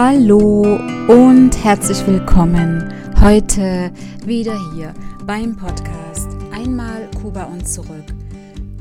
Hallo 0.00 0.78
und 1.08 1.50
herzlich 1.64 2.06
willkommen 2.06 2.88
heute 3.20 3.90
wieder 4.24 4.56
hier 4.72 4.94
beim 5.26 5.56
Podcast 5.56 6.28
Einmal 6.52 7.10
Kuba 7.20 7.42
und 7.46 7.68
zurück. 7.68 8.04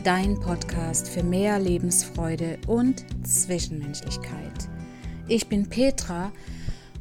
Dein 0.04 0.40
Podcast 0.40 1.10
für 1.10 1.24
mehr 1.24 1.58
Lebensfreude 1.58 2.60
und 2.68 3.04
Zwischenmenschlichkeit. 3.26 4.70
Ich 5.28 5.48
bin 5.50 5.68
Petra 5.68 6.32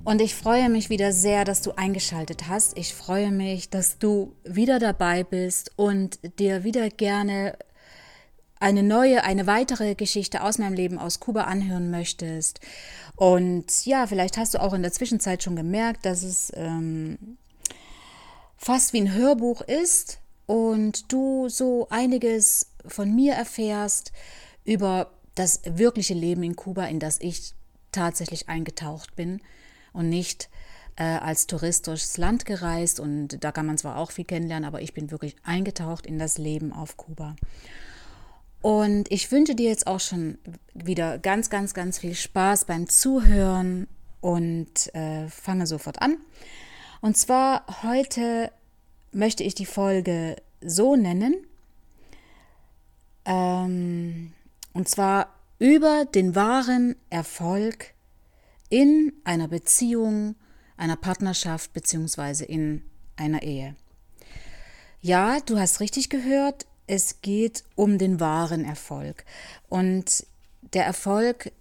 und 0.03 0.23
ich 0.23 0.35
freue 0.35 0.71
mich 0.71 0.89
wieder 0.89 1.13
sehr, 1.13 1.45
dass 1.45 1.61
du 1.61 1.73
eingeschaltet 1.73 2.49
hast. 2.49 2.79
Ich 2.79 2.95
freue 2.95 3.31
mich, 3.31 3.69
dass 3.69 3.99
du 3.99 4.33
wieder 4.45 4.79
dabei 4.79 5.25
bist 5.25 5.73
und 5.77 6.21
dir 6.39 6.65
wieder 6.65 6.89
gerne 6.89 7.59
eine 8.59 8.83
neue, 8.83 9.25
eine 9.25 9.47
weitere 9.47 9.95
Geschichte 9.95 10.43
aus 10.43 10.59
meinem 10.59 10.75
Leben 10.75 10.99
aus 10.99 11.21
Kuba 11.21 11.43
anhören 11.43 11.91
möchtest. 11.91 12.61
Und 13.17 13.85
ja, 13.87 14.07
vielleicht 14.07 14.37
hast 14.37 14.55
du 14.55 14.63
auch 14.63 14.73
in 14.73 14.83
der 14.83 14.93
Zwischenzeit 14.93 15.43
schon 15.43 15.57
gemerkt, 15.57 16.07
dass 16.07 16.23
es 16.23 16.53
ähm, 16.55 17.37
fast 18.57 18.93
wie 18.93 19.01
ein 19.01 19.13
Hörbuch 19.13 19.61
ist 19.63 20.21
und 20.47 21.13
du 21.13 21.49
so 21.49 21.89
einiges 21.91 22.71
von 22.87 23.15
mir 23.15 23.35
erfährst 23.35 24.13
über 24.65 25.11
das 25.35 25.61
wirkliche 25.65 26.15
Leben 26.15 26.43
in 26.43 26.57
Kuba, 26.57 26.87
in 26.87 26.99
das 26.99 27.21
ich 27.21 27.53
tatsächlich 27.93 28.49
eingetaucht 28.49 29.17
bin 29.17 29.41
und 29.93 30.09
nicht 30.09 30.49
äh, 30.97 31.05
als 31.05 31.47
Tourist 31.47 31.87
durchs 31.87 32.17
Land 32.17 32.47
gereist. 32.47 33.01
Und 33.01 33.45
da 33.45 33.53
kann 33.53 33.67
man 33.67 33.79
zwar 33.79 33.97
auch 33.97 34.11
viel 34.11 34.25
kennenlernen, 34.25 34.67
aber 34.67 34.81
ich 34.81 34.95
bin 34.95 35.11
wirklich 35.11 35.37
eingetaucht 35.43 36.07
in 36.07 36.19
das 36.19 36.39
Leben 36.39 36.73
auf 36.73 36.97
Kuba. 36.97 37.37
Und 38.67 39.13
ich 39.13 39.31
wünsche 39.31 39.55
dir 39.55 39.69
jetzt 39.69 39.87
auch 39.87 40.01
schon 40.01 40.39
wieder 40.75 41.19
ganz, 41.19 41.51
ganz, 41.51 41.73
ganz 41.73 42.01
viel 42.01 42.17
Spaß 42.17 42.65
beim 42.65 42.89
Zuhören 42.89 43.87
und 44.21 44.93
äh, 44.93 45.29
fange 45.29 45.69
sofort 45.69 46.03
an. 46.03 46.19
Und 47.01 47.17
zwar 47.17 47.85
heute 47.85 48.51
möchte 49.13 49.45
ich 49.45 49.55
die 49.55 49.67
Folge 49.67 50.35
so 50.61 50.97
nennen. 50.97 51.47
Ähm, 53.25 54.33
und 54.73 54.89
zwar 54.89 55.33
über 55.61 56.05
den 56.05 56.35
wahren 56.35 56.97
Erfolg 57.09 57.95
in 58.69 59.13
einer 59.23 59.47
Beziehung, 59.47 60.35
einer 60.77 60.97
Partnerschaft 60.97 61.73
bzw. 61.73 62.45
in 62.45 62.83
einer 63.15 63.45
Ehe. 63.45 63.77
Ja, 65.03 65.39
du 65.39 65.57
hast 65.57 65.79
richtig 65.79 66.11
gehört, 66.11 66.67
es 66.87 67.21
geht 67.21 67.65
um 67.75 67.99
den 67.99 68.21
wahren 68.21 68.65
Erfolg. 68.65 69.25
Und 69.69 70.27
der 70.75 70.85
Erfolg 70.85 71.53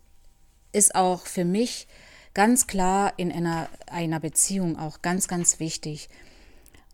ist 0.72 0.96
auch 0.96 1.26
für 1.26 1.46
mich 1.46 1.88
ganz 2.34 2.68
klar 2.68 3.14
in 3.18 3.32
einer, 3.32 3.70
einer 3.88 4.20
Beziehung 4.20 4.78
auch 4.78 5.02
ganz, 5.02 5.28
ganz 5.28 5.60
wichtig. 5.60 6.10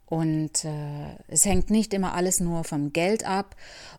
Und 0.05 0.65
äh, 0.65 1.15
es 1.27 1.45
hängt 1.45 1.69
nicht 1.69 1.93
immer 1.93 2.13
alles 2.13 2.39
nur 2.39 2.63
vom 2.63 2.93
Geld 2.93 3.25
ab 3.25 3.55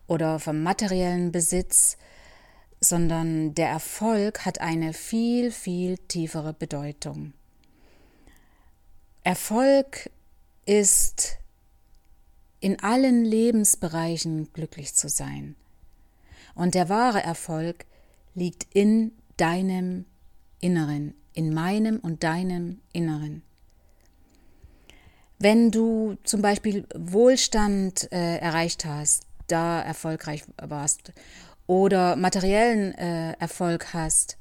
oder 0.07 0.39
vom 0.39 0.61
materiellen 0.63 1.31
Besitz, 1.31 1.97
sondern 2.79 3.55
der 3.55 3.69
Erfolg 3.69 4.45
hat 4.45 4.61
eine 4.61 4.93
viel, 4.93 5.51
viel 5.51 5.97
tiefere 5.97 6.53
Bedeutung. 6.53 7.33
Erfolg 9.23 10.09
ist 10.65 11.37
in 12.63 12.79
allen 12.79 13.25
Lebensbereichen 13.25 14.53
glücklich 14.53 14.95
zu 14.95 15.09
sein. 15.09 15.55
Und 16.55 16.75
der 16.75 16.87
wahre 16.87 17.21
Erfolg 17.21 17.85
liegt 18.35 18.73
in 18.73 19.11
deinem 19.35 20.05
Inneren, 20.61 21.13
in 21.33 21.53
meinem 21.53 21.99
und 21.99 22.23
deinem 22.23 22.79
Inneren. 22.93 23.43
Wenn 25.39 25.71
du 25.71 26.15
zum 26.23 26.41
Beispiel 26.41 26.87
Wohlstand 26.95 28.09
äh, 28.13 28.37
erreicht 28.37 28.85
hast, 28.85 29.23
da 29.47 29.81
erfolgreich 29.81 30.45
warst 30.55 31.11
oder 31.67 32.15
materiellen 32.15 32.93
äh, 32.93 33.33
Erfolg 33.33 33.93
hast, 33.93 34.37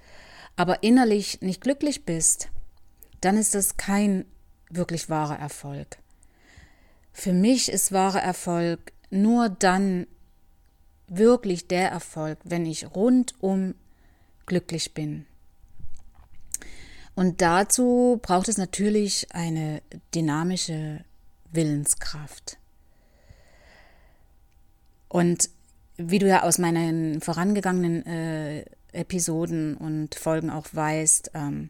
aber 0.54 0.84
innerlich 0.84 1.40
nicht 1.40 1.60
glücklich 1.60 2.04
bist, 2.04 2.50
dann 3.20 3.36
ist 3.36 3.56
das 3.56 3.76
kein 3.76 4.26
wirklich 4.70 5.10
wahrer 5.10 5.40
Erfolg. 5.40 6.01
Für 7.12 7.32
mich 7.32 7.70
ist 7.70 7.92
wahrer 7.92 8.22
Erfolg 8.22 8.92
nur 9.10 9.48
dann 9.48 10.06
wirklich 11.06 11.68
der 11.68 11.90
Erfolg, 11.90 12.38
wenn 12.44 12.64
ich 12.64 12.94
rundum 12.94 13.74
glücklich 14.46 14.94
bin. 14.94 15.26
Und 17.14 17.42
dazu 17.42 18.18
braucht 18.22 18.48
es 18.48 18.56
natürlich 18.56 19.26
eine 19.34 19.82
dynamische 20.14 21.04
Willenskraft. 21.50 22.56
Und 25.08 25.50
wie 25.98 26.18
du 26.18 26.26
ja 26.26 26.42
aus 26.42 26.56
meinen 26.56 27.20
vorangegangenen 27.20 28.06
äh, 28.06 28.64
Episoden 28.92 29.76
und 29.76 30.14
Folgen 30.14 30.48
auch 30.48 30.66
weißt, 30.72 31.32
ähm, 31.34 31.68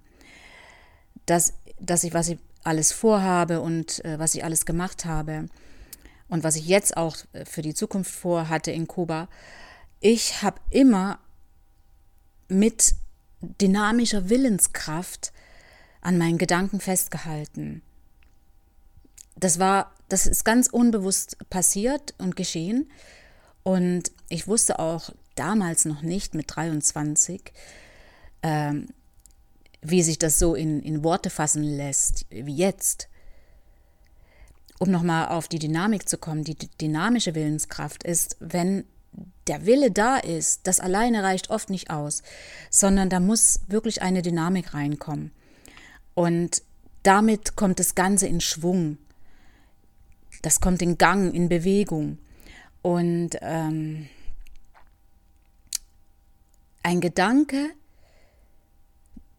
dass, 1.26 1.54
dass 1.80 2.04
ich, 2.04 2.14
was 2.14 2.28
ich 2.28 2.38
alles 2.64 2.92
vorhabe 2.92 3.60
und 3.60 4.04
äh, 4.04 4.18
was 4.18 4.34
ich 4.34 4.44
alles 4.44 4.66
gemacht 4.66 5.04
habe 5.04 5.48
und 6.28 6.44
was 6.44 6.56
ich 6.56 6.66
jetzt 6.66 6.96
auch 6.96 7.16
äh, 7.32 7.44
für 7.44 7.62
die 7.62 7.74
Zukunft 7.74 8.10
vorhatte 8.10 8.70
in 8.70 8.86
Kuba, 8.86 9.28
ich 10.00 10.42
habe 10.42 10.60
immer 10.70 11.18
mit 12.48 12.94
dynamischer 13.40 14.28
Willenskraft 14.28 15.32
an 16.00 16.18
meinen 16.18 16.38
Gedanken 16.38 16.80
festgehalten. 16.80 17.82
Das 19.36 19.58
war, 19.58 19.92
das 20.08 20.26
ist 20.26 20.44
ganz 20.44 20.68
unbewusst 20.68 21.36
passiert 21.50 22.14
und 22.18 22.36
geschehen. 22.36 22.90
Und 23.62 24.12
ich 24.28 24.46
wusste 24.46 24.78
auch 24.78 25.10
damals 25.34 25.84
noch 25.84 26.02
nicht 26.02 26.34
mit 26.34 26.54
23, 26.54 27.52
ähm, 28.42 28.88
wie 29.82 30.02
sich 30.02 30.18
das 30.18 30.38
so 30.38 30.54
in, 30.54 30.80
in 30.80 31.04
Worte 31.04 31.28
fassen 31.28 31.62
lässt, 31.64 32.24
wie 32.30 32.54
jetzt. 32.54 33.08
Um 34.78 34.90
nochmal 34.90 35.28
auf 35.28 35.48
die 35.48 35.58
Dynamik 35.58 36.08
zu 36.08 36.18
kommen, 36.18 36.44
die 36.44 36.56
dynamische 36.56 37.34
Willenskraft 37.34 38.02
ist, 38.04 38.36
wenn 38.40 38.84
der 39.46 39.66
Wille 39.66 39.90
da 39.90 40.16
ist, 40.16 40.66
das 40.66 40.80
alleine 40.80 41.22
reicht 41.22 41.50
oft 41.50 41.68
nicht 41.68 41.90
aus, 41.90 42.22
sondern 42.70 43.10
da 43.10 43.20
muss 43.20 43.60
wirklich 43.66 44.02
eine 44.02 44.22
Dynamik 44.22 44.72
reinkommen. 44.72 45.32
Und 46.14 46.62
damit 47.02 47.56
kommt 47.56 47.78
das 47.80 47.94
Ganze 47.94 48.26
in 48.26 48.40
Schwung. 48.40 48.98
Das 50.42 50.60
kommt 50.60 50.82
in 50.82 50.98
Gang, 50.98 51.34
in 51.34 51.48
Bewegung. 51.48 52.18
Und 52.82 53.30
ähm, 53.40 54.08
ein 56.82 57.00
Gedanke, 57.00 57.70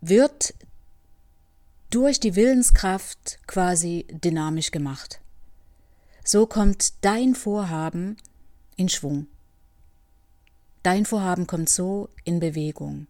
wird 0.08 0.54
durch 1.90 2.20
die 2.20 2.36
Willenskraft 2.36 3.40
quasi 3.48 4.06
dynamisch 4.10 4.72
gemacht. 4.72 5.22
So 6.26 6.46
kommt 6.46 7.06
dein 7.06 7.36
Vorhaben 7.36 8.18
in 8.76 8.90
Schwung. 8.90 9.28
Dein 10.82 11.06
Vorhaben 11.06 11.48
kommt 11.48 11.70
so 11.70 12.10
in 12.26 12.40
Bewegung. 12.42 13.08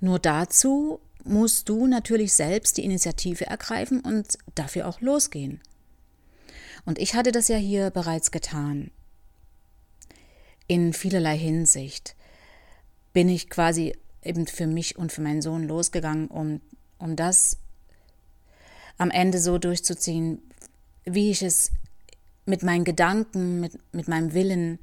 Nur 0.00 0.18
dazu 0.18 1.00
musst 1.24 1.68
du 1.68 1.86
natürlich 1.86 2.34
selbst 2.34 2.76
die 2.76 2.84
Initiative 2.84 3.46
ergreifen 3.46 4.00
und 4.00 4.36
dafür 4.54 4.86
auch 4.86 5.00
losgehen. 5.00 5.60
Und 6.84 6.98
ich 6.98 7.14
hatte 7.14 7.32
das 7.32 7.48
ja 7.48 7.56
hier 7.56 7.90
bereits 7.90 8.30
getan. 8.30 8.90
In 10.66 10.92
vielerlei 10.92 11.38
Hinsicht 11.38 12.14
bin 13.12 13.28
ich 13.28 13.48
quasi 13.48 13.94
eben 14.26 14.46
für 14.46 14.66
mich 14.66 14.96
und 14.96 15.12
für 15.12 15.22
meinen 15.22 15.42
Sohn 15.42 15.64
losgegangen, 15.64 16.28
um, 16.28 16.60
um 16.98 17.16
das 17.16 17.58
am 18.98 19.10
Ende 19.10 19.38
so 19.38 19.58
durchzuziehen, 19.58 20.42
wie 21.04 21.30
ich 21.30 21.42
es 21.42 21.70
mit 22.46 22.62
meinen 22.62 22.84
Gedanken, 22.84 23.60
mit, 23.60 23.78
mit 23.92 24.08
meinem 24.08 24.32
Willen 24.32 24.78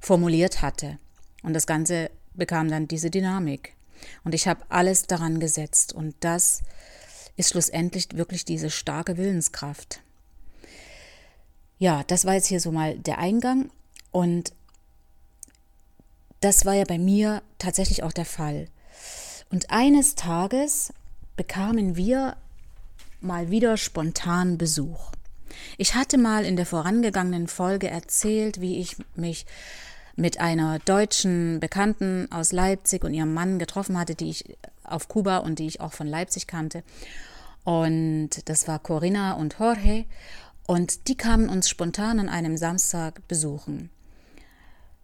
formuliert 0.00 0.62
hatte. 0.62 0.98
Und 1.42 1.54
das 1.54 1.66
Ganze 1.66 2.10
bekam 2.34 2.68
dann 2.68 2.88
diese 2.88 3.10
Dynamik. 3.10 3.74
Und 4.24 4.34
ich 4.34 4.46
habe 4.46 4.64
alles 4.68 5.06
daran 5.06 5.40
gesetzt. 5.40 5.92
Und 5.92 6.14
das 6.20 6.62
ist 7.36 7.50
schlussendlich 7.50 8.08
wirklich 8.14 8.44
diese 8.44 8.70
starke 8.70 9.16
Willenskraft. 9.16 10.00
Ja, 11.78 12.04
das 12.04 12.24
war 12.24 12.34
jetzt 12.34 12.46
hier 12.46 12.60
so 12.60 12.72
mal 12.72 12.98
der 12.98 13.18
Eingang. 13.18 13.70
Und 14.10 14.52
das 16.40 16.64
war 16.64 16.74
ja 16.74 16.84
bei 16.84 16.98
mir 16.98 17.42
tatsächlich 17.58 18.02
auch 18.02 18.12
der 18.12 18.24
Fall. 18.24 18.68
Und 19.50 19.70
eines 19.70 20.14
Tages 20.14 20.92
bekamen 21.36 21.96
wir 21.96 22.36
mal 23.20 23.50
wieder 23.50 23.76
spontan 23.76 24.58
Besuch. 24.58 25.12
Ich 25.76 25.94
hatte 25.94 26.18
mal 26.18 26.44
in 26.44 26.56
der 26.56 26.66
vorangegangenen 26.66 27.48
Folge 27.48 27.88
erzählt, 27.88 28.60
wie 28.60 28.78
ich 28.78 28.96
mich 29.16 29.46
mit 30.16 30.40
einer 30.40 30.78
deutschen 30.80 31.60
Bekannten 31.60 32.30
aus 32.30 32.52
Leipzig 32.52 33.04
und 33.04 33.14
ihrem 33.14 33.32
Mann 33.32 33.58
getroffen 33.58 33.98
hatte, 33.98 34.14
die 34.14 34.30
ich 34.30 34.56
auf 34.84 35.08
Kuba 35.08 35.38
und 35.38 35.58
die 35.58 35.66
ich 35.66 35.80
auch 35.80 35.92
von 35.92 36.06
Leipzig 36.06 36.46
kannte. 36.46 36.82
Und 37.64 38.30
das 38.46 38.68
war 38.68 38.78
Corinna 38.78 39.34
und 39.34 39.56
Jorge. 39.58 40.04
Und 40.66 41.08
die 41.08 41.16
kamen 41.16 41.48
uns 41.48 41.68
spontan 41.68 42.20
an 42.20 42.28
einem 42.28 42.56
Samstag 42.56 43.26
besuchen. 43.28 43.90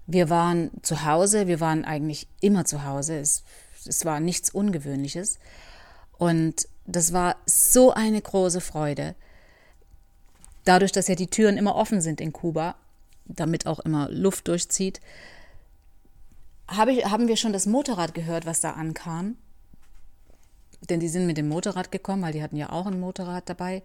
Wir 0.06 0.28
waren 0.28 0.70
zu 0.82 1.04
Hause, 1.04 1.46
wir 1.46 1.60
waren 1.60 1.84
eigentlich 1.84 2.28
immer 2.40 2.64
zu 2.64 2.84
Hause. 2.84 3.18
Es, 3.18 3.44
es 3.86 4.04
war 4.04 4.20
nichts 4.20 4.50
Ungewöhnliches. 4.50 5.38
Und 6.18 6.68
das 6.86 7.12
war 7.12 7.36
so 7.46 7.92
eine 7.92 8.20
große 8.20 8.60
Freude. 8.60 9.14
Dadurch, 10.64 10.92
dass 10.92 11.08
ja 11.08 11.14
die 11.14 11.28
Türen 11.28 11.58
immer 11.58 11.74
offen 11.74 12.00
sind 12.00 12.20
in 12.20 12.32
Kuba, 12.32 12.76
damit 13.26 13.66
auch 13.66 13.80
immer 13.80 14.08
Luft 14.10 14.48
durchzieht, 14.48 15.00
hab 16.68 16.88
ich, 16.88 17.04
haben 17.04 17.28
wir 17.28 17.36
schon 17.36 17.52
das 17.52 17.66
Motorrad 17.66 18.14
gehört, 18.14 18.46
was 18.46 18.60
da 18.60 18.72
ankam. 18.72 19.36
Denn 20.88 21.00
die 21.00 21.08
sind 21.08 21.26
mit 21.26 21.36
dem 21.36 21.48
Motorrad 21.48 21.92
gekommen, 21.92 22.22
weil 22.22 22.32
die 22.32 22.42
hatten 22.42 22.56
ja 22.56 22.70
auch 22.70 22.86
ein 22.86 23.00
Motorrad 23.00 23.48
dabei 23.48 23.82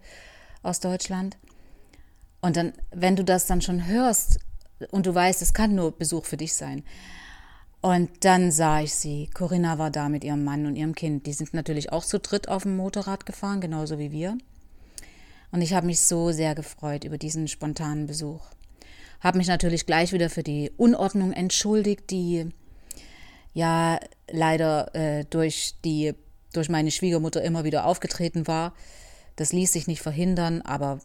aus 0.62 0.80
Deutschland. 0.80 1.36
Und 2.40 2.56
dann, 2.56 2.72
wenn 2.90 3.16
du 3.16 3.24
das 3.24 3.46
dann 3.46 3.62
schon 3.62 3.86
hörst 3.86 4.38
und 4.90 5.06
du 5.06 5.14
weißt, 5.14 5.42
es 5.42 5.52
kann 5.52 5.74
nur 5.74 5.96
Besuch 5.96 6.24
für 6.24 6.36
dich 6.36 6.54
sein. 6.54 6.84
Und 7.80 8.10
dann 8.24 8.52
sah 8.52 8.80
ich 8.80 8.94
sie. 8.94 9.30
Corinna 9.32 9.78
war 9.78 9.90
da 9.90 10.08
mit 10.08 10.22
ihrem 10.22 10.44
Mann 10.44 10.66
und 10.66 10.76
ihrem 10.76 10.94
Kind. 10.94 11.26
Die 11.26 11.32
sind 11.32 11.54
natürlich 11.54 11.92
auch 11.92 12.04
zu 12.04 12.18
dritt 12.18 12.48
auf 12.48 12.64
dem 12.64 12.76
Motorrad 12.76 13.24
gefahren, 13.24 13.60
genauso 13.60 13.98
wie 13.98 14.12
wir. 14.12 14.36
Und 15.50 15.62
ich 15.62 15.72
habe 15.72 15.86
mich 15.86 16.00
so 16.00 16.30
sehr 16.30 16.54
gefreut 16.54 17.04
über 17.04 17.18
diesen 17.18 17.48
spontanen 17.48 18.06
Besuch. 18.06 18.42
Habe 19.20 19.38
mich 19.38 19.48
natürlich 19.48 19.86
gleich 19.86 20.12
wieder 20.12 20.30
für 20.30 20.42
die 20.42 20.70
Unordnung 20.76 21.32
entschuldigt, 21.32 22.10
die 22.10 22.48
ja 23.52 23.98
leider 24.30 24.94
äh, 24.94 25.24
durch 25.24 25.74
die 25.84 26.14
durch 26.52 26.68
meine 26.68 26.90
Schwiegermutter 26.90 27.42
immer 27.42 27.64
wieder 27.64 27.86
aufgetreten 27.86 28.46
war. 28.46 28.74
Das 29.36 29.52
ließ 29.52 29.72
sich 29.72 29.86
nicht 29.86 30.02
verhindern, 30.02 30.62
aber 30.62 31.00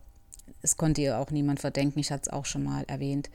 es 0.61 0.75
konnte 0.77 1.01
ihr 1.01 1.19
auch 1.19 1.29
niemand 1.29 1.59
verdenken. 1.59 1.99
Ich 1.99 2.11
hatte 2.11 2.23
es 2.27 2.33
auch 2.33 2.45
schon 2.45 2.63
mal 2.63 2.83
erwähnt. 2.87 3.29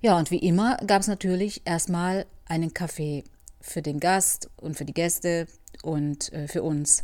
Ja, 0.00 0.18
und 0.18 0.32
wie 0.32 0.38
immer 0.38 0.78
gab 0.78 1.00
es 1.00 1.06
natürlich 1.06 1.62
erstmal 1.64 2.26
einen 2.52 2.74
Kaffee 2.74 3.24
für 3.60 3.80
den 3.80 3.98
Gast 3.98 4.50
und 4.56 4.76
für 4.76 4.84
die 4.84 4.92
Gäste 4.92 5.46
und 5.82 6.32
äh, 6.32 6.48
für 6.48 6.62
uns. 6.62 7.02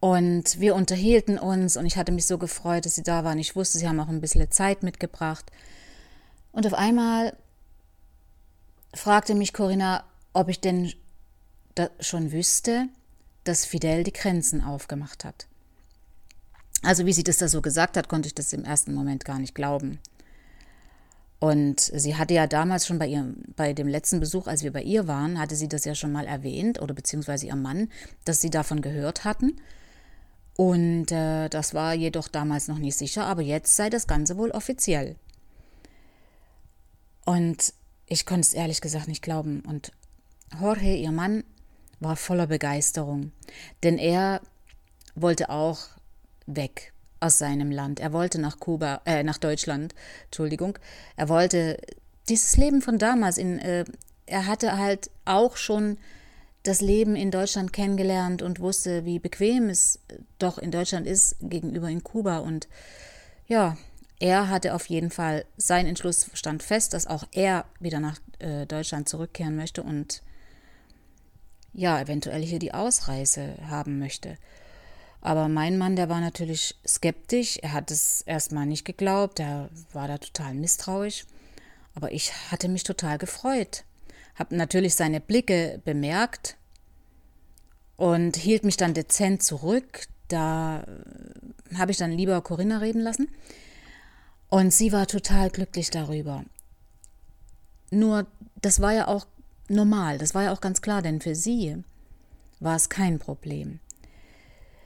Und 0.00 0.58
wir 0.58 0.74
unterhielten 0.74 1.38
uns 1.38 1.76
und 1.76 1.86
ich 1.86 1.96
hatte 1.96 2.10
mich 2.10 2.26
so 2.26 2.36
gefreut, 2.36 2.84
dass 2.84 2.96
sie 2.96 3.04
da 3.04 3.22
waren. 3.22 3.38
Ich 3.38 3.54
wusste, 3.54 3.78
sie 3.78 3.88
haben 3.88 4.00
auch 4.00 4.08
ein 4.08 4.20
bisschen 4.20 4.50
Zeit 4.50 4.82
mitgebracht. 4.82 5.50
Und 6.50 6.66
auf 6.66 6.74
einmal 6.74 7.36
fragte 8.94 9.36
mich 9.36 9.52
Corinna, 9.52 10.02
ob 10.32 10.48
ich 10.48 10.60
denn 10.60 10.92
schon 12.00 12.32
wüsste, 12.32 12.88
dass 13.44 13.64
Fidel 13.64 14.02
die 14.02 14.12
Grenzen 14.12 14.60
aufgemacht 14.60 15.24
hat. 15.24 15.46
Also 16.82 17.06
wie 17.06 17.12
sie 17.12 17.22
das 17.22 17.38
da 17.38 17.46
so 17.46 17.62
gesagt 17.62 17.96
hat, 17.96 18.08
konnte 18.08 18.26
ich 18.26 18.34
das 18.34 18.52
im 18.52 18.64
ersten 18.64 18.92
Moment 18.92 19.24
gar 19.24 19.38
nicht 19.38 19.54
glauben. 19.54 20.00
Und 21.42 21.80
sie 21.80 22.14
hatte 22.14 22.34
ja 22.34 22.46
damals 22.46 22.86
schon 22.86 23.00
bei 23.00 23.08
ihrem, 23.08 23.34
bei 23.56 23.72
dem 23.72 23.88
letzten 23.88 24.20
Besuch, 24.20 24.46
als 24.46 24.62
wir 24.62 24.72
bei 24.72 24.82
ihr 24.82 25.08
waren, 25.08 25.40
hatte 25.40 25.56
sie 25.56 25.66
das 25.66 25.84
ja 25.84 25.96
schon 25.96 26.12
mal 26.12 26.24
erwähnt, 26.24 26.80
oder 26.80 26.94
beziehungsweise 26.94 27.48
ihr 27.48 27.56
Mann, 27.56 27.88
dass 28.24 28.40
sie 28.40 28.48
davon 28.48 28.80
gehört 28.80 29.24
hatten. 29.24 29.60
Und 30.56 31.10
äh, 31.10 31.48
das 31.48 31.74
war 31.74 31.94
jedoch 31.94 32.28
damals 32.28 32.68
noch 32.68 32.78
nicht 32.78 32.96
sicher, 32.96 33.26
aber 33.26 33.42
jetzt 33.42 33.74
sei 33.74 33.90
das 33.90 34.06
Ganze 34.06 34.36
wohl 34.36 34.52
offiziell. 34.52 35.16
Und 37.24 37.74
ich 38.06 38.24
konnte 38.24 38.42
es 38.42 38.54
ehrlich 38.54 38.80
gesagt 38.80 39.08
nicht 39.08 39.22
glauben. 39.24 39.62
Und 39.66 39.90
Jorge, 40.60 40.94
ihr 40.94 41.10
Mann, 41.10 41.42
war 41.98 42.14
voller 42.14 42.46
Begeisterung, 42.46 43.32
denn 43.82 43.98
er 43.98 44.42
wollte 45.16 45.50
auch 45.50 45.88
weg 46.46 46.92
aus 47.22 47.38
seinem 47.38 47.70
Land. 47.70 48.00
Er 48.00 48.12
wollte 48.12 48.40
nach 48.40 48.58
Kuba, 48.58 49.00
äh, 49.04 49.22
nach 49.22 49.38
Deutschland, 49.38 49.94
Entschuldigung. 50.24 50.78
Er 51.16 51.28
wollte 51.28 51.78
dieses 52.28 52.56
Leben 52.56 52.82
von 52.82 52.98
damals 52.98 53.38
in, 53.38 53.58
äh, 53.58 53.84
er 54.26 54.46
hatte 54.46 54.78
halt 54.78 55.10
auch 55.24 55.56
schon 55.56 55.98
das 56.62 56.80
Leben 56.80 57.16
in 57.16 57.30
Deutschland 57.30 57.72
kennengelernt 57.72 58.42
und 58.42 58.60
wusste, 58.60 59.04
wie 59.04 59.18
bequem 59.18 59.68
es 59.68 59.98
doch 60.38 60.58
in 60.58 60.70
Deutschland 60.70 61.06
ist 61.06 61.36
gegenüber 61.40 61.88
in 61.88 62.04
Kuba. 62.04 62.38
Und 62.38 62.68
ja, 63.46 63.76
er 64.20 64.48
hatte 64.48 64.74
auf 64.74 64.86
jeden 64.86 65.10
Fall, 65.10 65.44
sein 65.56 65.86
Entschluss 65.86 66.30
stand 66.34 66.62
fest, 66.62 66.94
dass 66.94 67.06
auch 67.06 67.24
er 67.32 67.64
wieder 67.80 67.98
nach 67.98 68.18
äh, 68.38 68.66
Deutschland 68.66 69.08
zurückkehren 69.08 69.56
möchte 69.56 69.82
und 69.82 70.22
ja, 71.74 72.00
eventuell 72.00 72.42
hier 72.42 72.58
die 72.58 72.74
Ausreise 72.74 73.56
haben 73.68 73.98
möchte. 73.98 74.36
Aber 75.22 75.48
mein 75.48 75.78
Mann, 75.78 75.96
der 75.96 76.08
war 76.08 76.20
natürlich 76.20 76.76
skeptisch. 76.86 77.56
Er 77.62 77.72
hat 77.72 77.90
es 77.90 78.20
erstmal 78.22 78.66
nicht 78.66 78.84
geglaubt. 78.84 79.40
Er 79.40 79.70
war 79.92 80.08
da 80.08 80.18
total 80.18 80.54
misstrauisch. 80.54 81.24
Aber 81.94 82.12
ich 82.12 82.32
hatte 82.50 82.68
mich 82.68 82.82
total 82.84 83.18
gefreut 83.18 83.84
habe 84.34 84.56
natürlich 84.56 84.94
seine 84.94 85.20
Blicke 85.20 85.80
bemerkt 85.84 86.56
und 87.96 88.36
hielt 88.36 88.64
mich 88.64 88.76
dann 88.76 88.94
dezent 88.94 89.42
zurück. 89.42 90.06
Da 90.28 90.82
äh, 90.82 91.74
habe 91.76 91.92
ich 91.92 91.98
dann 91.98 92.12
lieber 92.12 92.40
Corinna 92.42 92.78
reden 92.78 93.02
lassen. 93.02 93.28
Und 94.48 94.72
sie 94.72 94.92
war 94.92 95.06
total 95.06 95.50
glücklich 95.50 95.90
darüber. 95.90 96.44
Nur, 97.90 98.26
das 98.60 98.80
war 98.80 98.92
ja 98.92 99.08
auch 99.08 99.26
normal, 99.68 100.18
das 100.18 100.34
war 100.34 100.44
ja 100.44 100.52
auch 100.52 100.60
ganz 100.60 100.82
klar, 100.82 101.02
denn 101.02 101.20
für 101.20 101.34
sie 101.34 101.82
war 102.60 102.76
es 102.76 102.88
kein 102.88 103.18
Problem. 103.18 103.80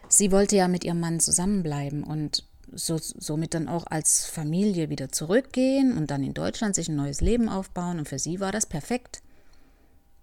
Sie 0.08 0.32
wollte 0.32 0.56
ja 0.56 0.68
mit 0.68 0.84
ihrem 0.84 1.00
Mann 1.00 1.20
zusammenbleiben 1.20 2.04
und 2.04 2.44
so, 2.72 2.98
somit 2.98 3.54
dann 3.54 3.68
auch 3.68 3.86
als 3.86 4.26
Familie 4.26 4.90
wieder 4.90 5.10
zurückgehen 5.10 5.96
und 5.96 6.10
dann 6.10 6.22
in 6.22 6.34
Deutschland 6.34 6.74
sich 6.74 6.88
ein 6.88 6.96
neues 6.96 7.20
Leben 7.20 7.48
aufbauen. 7.48 7.98
Und 7.98 8.08
für 8.08 8.18
sie 8.18 8.40
war 8.40 8.52
das 8.52 8.66
perfekt 8.66 9.22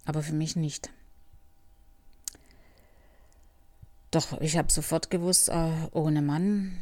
aber 0.06 0.22
für 0.22 0.34
mich 0.34 0.56
nicht. 0.56 0.90
Doch 4.12 4.40
ich 4.42 4.58
habe 4.58 4.72
sofort 4.72 5.10
gewusst, 5.10 5.50
äh, 5.50 5.72
ohne 5.92 6.22
Mann 6.22 6.78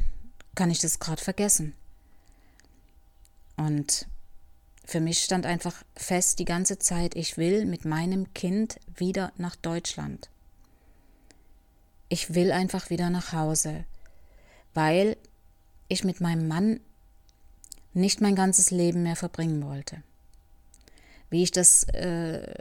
kann 0.54 0.70
ich 0.70 0.80
das 0.80 0.98
gerade 0.98 1.22
vergessen. 1.22 1.74
Und 3.56 4.06
für 4.84 5.00
mich 5.00 5.22
stand 5.22 5.46
einfach 5.46 5.82
fest 5.96 6.38
die 6.38 6.44
ganze 6.44 6.78
Zeit, 6.78 7.14
ich 7.14 7.36
will 7.38 7.64
mit 7.64 7.84
meinem 7.84 8.34
Kind 8.34 8.78
wieder 8.96 9.32
nach 9.36 9.56
Deutschland. 9.56 10.28
Ich 12.12 12.34
will 12.34 12.52
einfach 12.52 12.90
wieder 12.90 13.08
nach 13.08 13.32
Hause, 13.32 13.86
weil 14.74 15.16
ich 15.88 16.04
mit 16.04 16.20
meinem 16.20 16.46
Mann 16.46 16.78
nicht 17.94 18.20
mein 18.20 18.34
ganzes 18.34 18.70
Leben 18.70 19.02
mehr 19.02 19.16
verbringen 19.16 19.64
wollte. 19.64 20.02
Wie 21.30 21.42
ich 21.42 21.52
das 21.52 21.84
äh, 21.84 22.52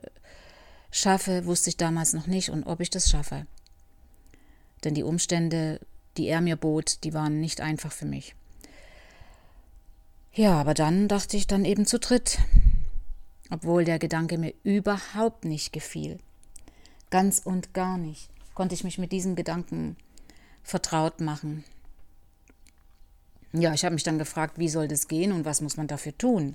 schaffe, 0.89 1.45
wusste 1.47 1.69
ich 1.69 1.75
damals 1.75 2.13
noch 2.13 2.27
nicht 2.27 2.49
und 2.49 2.63
ob 2.63 2.79
ich 2.79 2.91
das 2.91 3.09
schaffe. 3.09 3.45
Denn 4.85 4.93
die 4.93 5.03
Umstände, 5.03 5.81
die 6.15 6.27
er 6.27 6.39
mir 6.39 6.55
bot, 6.55 7.03
die 7.03 7.13
waren 7.13 7.41
nicht 7.41 7.59
einfach 7.59 7.91
für 7.91 8.05
mich. 8.05 8.35
Ja, 10.31 10.61
aber 10.61 10.73
dann 10.73 11.09
dachte 11.09 11.35
ich 11.35 11.45
dann 11.45 11.65
eben 11.65 11.85
zu 11.85 11.99
dritt, 11.99 12.39
obwohl 13.49 13.83
der 13.83 13.99
Gedanke 13.99 14.37
mir 14.37 14.53
überhaupt 14.63 15.43
nicht 15.43 15.73
gefiel. 15.73 16.19
Ganz 17.09 17.39
und 17.43 17.73
gar 17.73 17.97
nicht 17.97 18.29
konnte 18.61 18.75
ich 18.75 18.83
mich 18.83 18.99
mit 18.99 19.11
diesem 19.11 19.35
Gedanken 19.35 19.97
vertraut 20.61 21.19
machen. 21.19 21.63
Ja, 23.53 23.73
ich 23.73 23.83
habe 23.83 23.95
mich 23.95 24.03
dann 24.03 24.19
gefragt, 24.19 24.59
wie 24.59 24.69
soll 24.69 24.87
das 24.87 25.07
gehen 25.07 25.31
und 25.31 25.45
was 25.45 25.61
muss 25.61 25.77
man 25.77 25.87
dafür 25.87 26.15
tun? 26.15 26.53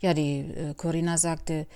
Ja, 0.00 0.12
die 0.12 0.40
äh, 0.40 0.74
Corinna 0.74 1.16
sagte, 1.16 1.66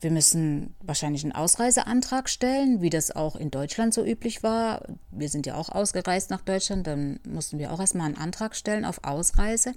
wir 0.00 0.10
müssen 0.10 0.74
wahrscheinlich 0.80 1.22
einen 1.22 1.36
Ausreiseantrag 1.36 2.28
stellen, 2.28 2.82
wie 2.82 2.90
das 2.90 3.14
auch 3.14 3.36
in 3.36 3.52
Deutschland 3.52 3.94
so 3.94 4.04
üblich 4.04 4.42
war. 4.42 4.82
Wir 5.12 5.28
sind 5.28 5.46
ja 5.46 5.54
auch 5.54 5.68
ausgereist 5.68 6.30
nach 6.30 6.40
Deutschland, 6.40 6.88
dann 6.88 7.20
mussten 7.22 7.60
wir 7.60 7.72
auch 7.72 7.78
erstmal 7.78 8.06
einen 8.06 8.18
Antrag 8.18 8.56
stellen 8.56 8.84
auf 8.84 9.04
Ausreise 9.04 9.72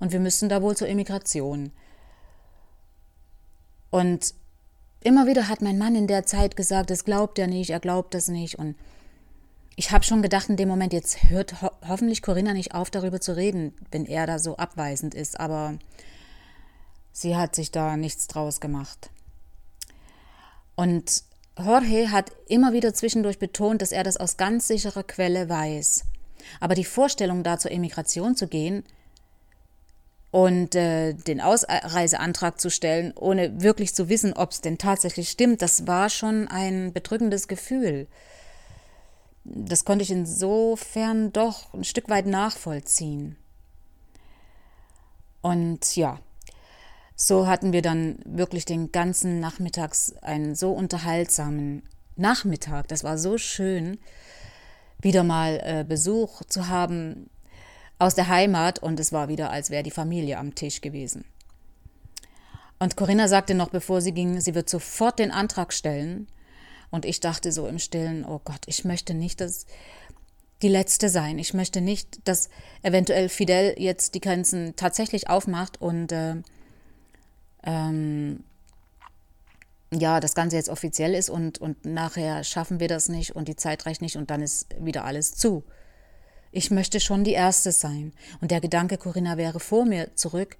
und 0.00 0.12
wir 0.12 0.20
müssten 0.20 0.50
da 0.50 0.60
wohl 0.60 0.76
zur 0.76 0.88
Immigration. 0.88 1.72
Und 3.88 4.34
immer 5.02 5.26
wieder 5.26 5.48
hat 5.48 5.62
mein 5.62 5.78
Mann 5.78 5.94
in 5.94 6.06
der 6.06 6.26
Zeit 6.26 6.56
gesagt, 6.56 6.90
das 6.90 7.04
glaubt 7.04 7.38
er 7.38 7.46
nicht, 7.46 7.70
er 7.70 7.80
glaubt 7.80 8.14
das 8.14 8.28
nicht 8.28 8.58
und 8.58 8.76
ich 9.76 9.92
habe 9.92 10.04
schon 10.04 10.22
gedacht 10.22 10.48
in 10.48 10.56
dem 10.56 10.68
Moment, 10.68 10.92
jetzt 10.92 11.30
hört 11.30 11.62
ho 11.62 11.70
hoffentlich 11.86 12.20
Corinna 12.20 12.52
nicht 12.52 12.74
auf, 12.74 12.90
darüber 12.90 13.20
zu 13.20 13.36
reden, 13.36 13.74
wenn 13.92 14.06
er 14.06 14.26
da 14.26 14.40
so 14.40 14.56
abweisend 14.56 15.14
ist, 15.14 15.38
aber 15.38 15.78
sie 17.12 17.36
hat 17.36 17.54
sich 17.54 17.70
da 17.70 17.96
nichts 17.96 18.26
draus 18.26 18.60
gemacht. 18.60 19.10
Und 20.74 21.22
Jorge 21.56 22.10
hat 22.10 22.32
immer 22.48 22.72
wieder 22.72 22.92
zwischendurch 22.92 23.38
betont, 23.38 23.80
dass 23.80 23.92
er 23.92 24.02
das 24.02 24.16
aus 24.16 24.36
ganz 24.36 24.66
sicherer 24.66 25.04
Quelle 25.04 25.48
weiß. 25.48 26.04
Aber 26.58 26.74
die 26.74 26.84
Vorstellung, 26.84 27.44
da 27.44 27.58
zur 27.58 27.70
Emigration 27.70 28.34
zu 28.34 28.48
gehen, 28.48 28.84
Und 30.38 30.76
äh, 30.76 31.14
den 31.14 31.40
Ausreiseantrag 31.40 32.60
zu 32.60 32.70
stellen, 32.70 33.12
ohne 33.16 33.60
wirklich 33.60 33.92
zu 33.92 34.08
wissen, 34.08 34.34
ob 34.34 34.52
es 34.52 34.60
denn 34.60 34.78
tatsächlich 34.78 35.30
stimmt, 35.30 35.62
das 35.62 35.88
war 35.88 36.08
schon 36.10 36.46
ein 36.46 36.92
bedrückendes 36.92 37.48
Gefühl. 37.48 38.06
Das 39.42 39.84
konnte 39.84 40.04
ich 40.04 40.12
insofern 40.12 41.32
doch 41.32 41.74
ein 41.74 41.82
Stück 41.82 42.08
weit 42.08 42.26
nachvollziehen. 42.26 43.36
Und 45.40 45.96
ja, 45.96 46.20
so 47.16 47.48
hatten 47.48 47.72
wir 47.72 47.82
dann 47.82 48.20
wirklich 48.24 48.64
den 48.64 48.92
ganzen 48.92 49.40
Nachmittags 49.40 50.12
einen 50.22 50.54
so 50.54 50.70
unterhaltsamen 50.70 51.82
Nachmittag. 52.14 52.86
Das 52.86 53.02
war 53.02 53.18
so 53.18 53.38
schön, 53.38 53.98
wieder 55.00 55.24
mal 55.24 55.60
äh, 55.64 55.84
Besuch 55.84 56.44
zu 56.44 56.68
haben 56.68 57.28
aus 57.98 58.14
der 58.14 58.28
Heimat 58.28 58.78
und 58.78 59.00
es 59.00 59.12
war 59.12 59.28
wieder, 59.28 59.50
als 59.50 59.70
wäre 59.70 59.82
die 59.82 59.90
Familie 59.90 60.38
am 60.38 60.54
Tisch 60.54 60.80
gewesen. 60.80 61.24
Und 62.78 62.96
Corinna 62.96 63.26
sagte 63.26 63.54
noch, 63.54 63.70
bevor 63.70 64.00
sie 64.00 64.12
ging, 64.12 64.40
sie 64.40 64.54
wird 64.54 64.68
sofort 64.68 65.18
den 65.18 65.32
Antrag 65.32 65.72
stellen. 65.72 66.28
Und 66.90 67.04
ich 67.04 67.20
dachte 67.20 67.52
so 67.52 67.66
im 67.66 67.78
Stillen, 67.78 68.24
oh 68.24 68.40
Gott, 68.44 68.62
ich 68.66 68.84
möchte 68.84 69.14
nicht, 69.14 69.40
dass 69.40 69.66
die 70.62 70.68
letzte 70.68 71.08
sein. 71.08 71.38
Ich 71.38 71.54
möchte 71.54 71.80
nicht, 71.80 72.20
dass 72.26 72.48
eventuell 72.82 73.28
Fidel 73.28 73.74
jetzt 73.78 74.14
die 74.14 74.20
Grenzen 74.20 74.74
tatsächlich 74.76 75.28
aufmacht 75.28 75.80
und 75.80 76.12
äh, 76.12 76.36
ähm, 77.64 78.44
ja, 79.92 80.20
das 80.20 80.34
Ganze 80.34 80.56
jetzt 80.56 80.68
offiziell 80.68 81.14
ist 81.14 81.30
und, 81.30 81.58
und 81.58 81.84
nachher 81.84 82.44
schaffen 82.44 82.80
wir 82.80 82.88
das 82.88 83.08
nicht 83.08 83.34
und 83.36 83.48
die 83.48 83.56
Zeit 83.56 83.86
reicht 83.86 84.02
nicht 84.02 84.16
und 84.16 84.30
dann 84.30 84.42
ist 84.42 84.66
wieder 84.80 85.04
alles 85.04 85.34
zu. 85.34 85.64
Ich 86.50 86.70
möchte 86.70 87.00
schon 87.00 87.24
die 87.24 87.32
Erste 87.32 87.72
sein. 87.72 88.12
Und 88.40 88.50
der 88.50 88.60
Gedanke, 88.60 88.96
Corinna 88.96 89.36
wäre 89.36 89.60
vor 89.60 89.84
mir 89.84 90.14
zurück, 90.14 90.56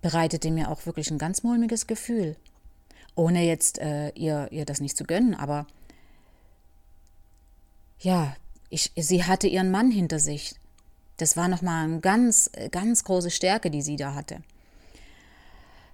bereitete 0.00 0.50
mir 0.50 0.70
auch 0.70 0.86
wirklich 0.86 1.10
ein 1.10 1.18
ganz 1.18 1.42
mulmiges 1.42 1.86
Gefühl. 1.86 2.36
Ohne 3.14 3.44
jetzt 3.44 3.78
äh, 3.78 4.10
ihr, 4.10 4.48
ihr 4.50 4.64
das 4.64 4.80
nicht 4.80 4.96
zu 4.96 5.04
gönnen, 5.04 5.34
aber 5.34 5.66
ja, 7.98 8.34
ich, 8.70 8.92
sie 8.96 9.24
hatte 9.24 9.46
ihren 9.46 9.70
Mann 9.70 9.90
hinter 9.90 10.18
sich. 10.18 10.54
Das 11.16 11.36
war 11.36 11.48
nochmal 11.48 11.84
eine 11.84 12.00
ganz, 12.00 12.50
ganz 12.70 13.04
große 13.04 13.30
Stärke, 13.30 13.70
die 13.70 13.82
sie 13.82 13.96
da 13.96 14.14
hatte. 14.14 14.40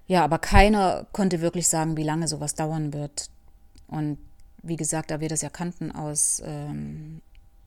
Ja, 0.07 0.23
aber 0.23 0.39
keiner 0.39 1.05
konnte 1.11 1.41
wirklich 1.41 1.67
sagen, 1.67 1.97
wie 1.97 2.03
lange 2.03 2.29
sowas 2.29 2.55
dauern 2.55 2.93
wird. 2.93 3.29
Und 3.87 4.19
wie 4.63 4.77
gesagt, 4.77 5.11
da 5.11 5.19
wir 5.19 5.27
das 5.27 5.41
ja 5.41 5.49
kannten 5.49 5.91
aus 5.91 6.41
ähm, 6.45 7.21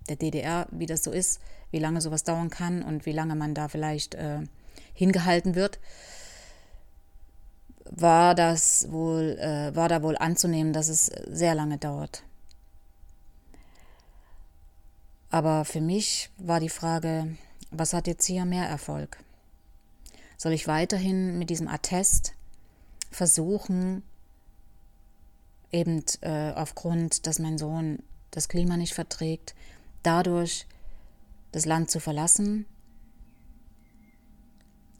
der 0.08 0.16
DDR, 0.16 0.66
wie 0.70 0.86
das 0.86 1.02
so 1.04 1.10
ist, 1.10 1.40
wie 1.70 1.78
lange 1.78 2.00
sowas 2.00 2.24
dauern 2.24 2.50
kann 2.50 2.82
und 2.82 3.06
wie 3.06 3.12
lange 3.12 3.34
man 3.34 3.54
da 3.54 3.68
vielleicht 3.68 4.14
äh, 4.14 4.40
hingehalten 4.94 5.54
wird, 5.54 5.78
war 7.84 8.34
das 8.34 8.90
wohl, 8.90 9.38
äh, 9.38 9.74
war 9.74 9.88
da 9.88 10.02
wohl 10.02 10.16
anzunehmen, 10.16 10.72
dass 10.72 10.88
es 10.88 11.06
sehr 11.06 11.54
lange 11.54 11.78
dauert. 11.78 12.22
Aber 15.30 15.64
für 15.64 15.80
mich 15.80 16.30
war 16.38 16.60
die 16.60 16.68
Frage, 16.68 17.36
was 17.70 17.92
hat 17.92 18.06
jetzt 18.06 18.26
hier 18.26 18.44
mehr 18.44 18.66
Erfolg? 18.66 19.18
Soll 20.36 20.52
ich 20.52 20.66
weiterhin 20.66 21.38
mit 21.38 21.50
diesem 21.50 21.68
Attest 21.68 22.34
versuchen, 23.10 24.02
eben 25.70 26.04
äh, 26.20 26.52
aufgrund, 26.52 27.26
dass 27.26 27.38
mein 27.38 27.58
Sohn 27.58 28.02
das 28.30 28.48
Klima 28.48 28.76
nicht 28.76 28.94
verträgt, 28.94 29.54
dadurch 30.02 30.66
das 31.52 31.66
Land 31.66 31.90
zu 31.90 32.00
verlassen? 32.00 32.66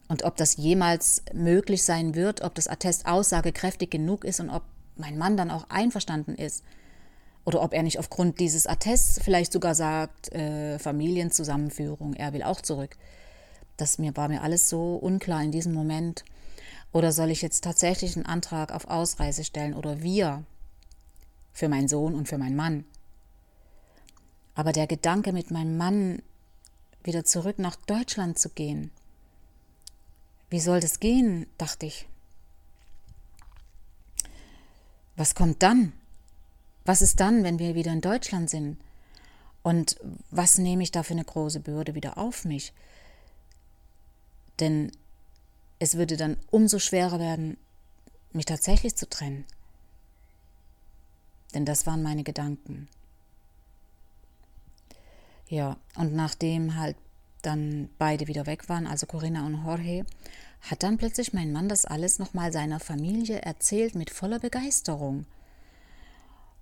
Und 0.08 0.24
ob 0.24 0.36
das 0.36 0.56
jemals 0.56 1.22
möglich 1.32 1.84
sein 1.84 2.14
wird, 2.16 2.40
ob 2.40 2.54
das 2.56 2.66
Attest 2.66 3.06
aussagekräftig 3.06 3.90
genug 3.90 4.24
ist 4.24 4.40
und 4.40 4.50
ob 4.50 4.64
mein 4.96 5.16
Mann 5.16 5.36
dann 5.36 5.50
auch 5.50 5.70
einverstanden 5.70 6.34
ist. 6.34 6.64
Oder 7.44 7.62
ob 7.62 7.72
er 7.72 7.82
nicht 7.82 7.98
aufgrund 7.98 8.38
dieses 8.38 8.66
Attests 8.66 9.20
vielleicht 9.22 9.52
sogar 9.52 9.74
sagt, 9.74 10.32
äh, 10.32 10.78
Familienzusammenführung, 10.78 12.14
er 12.14 12.32
will 12.32 12.42
auch 12.42 12.60
zurück. 12.60 12.96
Das 13.76 13.98
mir, 13.98 14.16
war 14.16 14.28
mir 14.28 14.42
alles 14.42 14.68
so 14.68 14.96
unklar 14.96 15.42
in 15.42 15.52
diesem 15.52 15.72
Moment. 15.72 16.24
Oder 16.92 17.12
soll 17.12 17.30
ich 17.30 17.40
jetzt 17.40 17.64
tatsächlich 17.64 18.16
einen 18.16 18.26
Antrag 18.26 18.72
auf 18.72 18.88
Ausreise 18.88 19.44
stellen 19.44 19.74
oder 19.74 20.02
wir 20.02 20.44
für 21.52 21.68
meinen 21.68 21.88
Sohn 21.88 22.14
und 22.14 22.28
für 22.28 22.36
meinen 22.36 22.56
Mann? 22.56 22.84
Aber 24.60 24.72
der 24.72 24.86
Gedanke, 24.86 25.32
mit 25.32 25.50
meinem 25.50 25.78
Mann 25.78 26.20
wieder 27.02 27.24
zurück 27.24 27.58
nach 27.58 27.76
Deutschland 27.76 28.38
zu 28.38 28.50
gehen, 28.50 28.90
wie 30.50 30.60
soll 30.60 30.80
das 30.80 31.00
gehen, 31.00 31.46
dachte 31.56 31.86
ich. 31.86 32.06
Was 35.16 35.34
kommt 35.34 35.62
dann? 35.62 35.94
Was 36.84 37.00
ist 37.00 37.20
dann, 37.20 37.42
wenn 37.42 37.58
wir 37.58 37.74
wieder 37.74 37.90
in 37.90 38.02
Deutschland 38.02 38.50
sind? 38.50 38.78
Und 39.62 39.98
was 40.30 40.58
nehme 40.58 40.82
ich 40.82 40.92
da 40.92 41.04
für 41.04 41.14
eine 41.14 41.24
große 41.24 41.60
Bürde 41.60 41.94
wieder 41.94 42.18
auf 42.18 42.44
mich? 42.44 42.74
Denn 44.58 44.92
es 45.78 45.96
würde 45.96 46.18
dann 46.18 46.36
umso 46.50 46.78
schwerer 46.78 47.18
werden, 47.18 47.56
mich 48.34 48.44
tatsächlich 48.44 48.94
zu 48.94 49.08
trennen. 49.08 49.46
Denn 51.54 51.64
das 51.64 51.86
waren 51.86 52.02
meine 52.02 52.24
Gedanken. 52.24 52.90
Ja, 55.50 55.76
und 55.96 56.14
nachdem 56.14 56.76
halt 56.76 56.96
dann 57.42 57.90
beide 57.98 58.28
wieder 58.28 58.46
weg 58.46 58.68
waren, 58.68 58.86
also 58.86 59.06
Corinna 59.06 59.44
und 59.44 59.64
Jorge, 59.64 60.06
hat 60.60 60.84
dann 60.84 60.96
plötzlich 60.96 61.32
mein 61.32 61.52
Mann 61.52 61.68
das 61.68 61.84
alles 61.84 62.20
nochmal 62.20 62.52
seiner 62.52 62.78
Familie 62.78 63.42
erzählt 63.42 63.96
mit 63.96 64.10
voller 64.10 64.38
Begeisterung. 64.38 65.26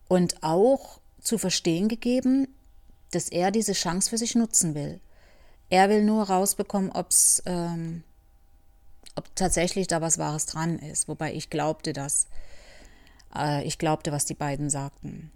Und 0.08 0.42
auch 0.42 1.00
zu 1.20 1.36
verstehen 1.36 1.88
gegeben, 1.88 2.48
dass 3.10 3.28
er 3.28 3.50
diese 3.50 3.74
Chance 3.74 4.08
für 4.08 4.16
sich 4.16 4.34
nutzen 4.34 4.74
will. 4.74 5.00
Er 5.68 5.90
will 5.90 6.02
nur 6.02 6.22
rausbekommen, 6.22 6.90
ob's, 6.90 7.42
ähm, 7.44 8.04
ob 9.16 9.36
tatsächlich 9.36 9.86
da 9.86 10.00
was 10.00 10.16
Wahres 10.16 10.46
dran 10.46 10.78
ist. 10.78 11.08
Wobei 11.08 11.34
ich 11.34 11.50
glaubte 11.50 11.92
das. 11.92 12.26
Äh, 13.34 13.66
ich 13.66 13.76
glaubte, 13.76 14.12
was 14.12 14.24
die 14.24 14.34
beiden 14.34 14.70
sagten. 14.70 15.30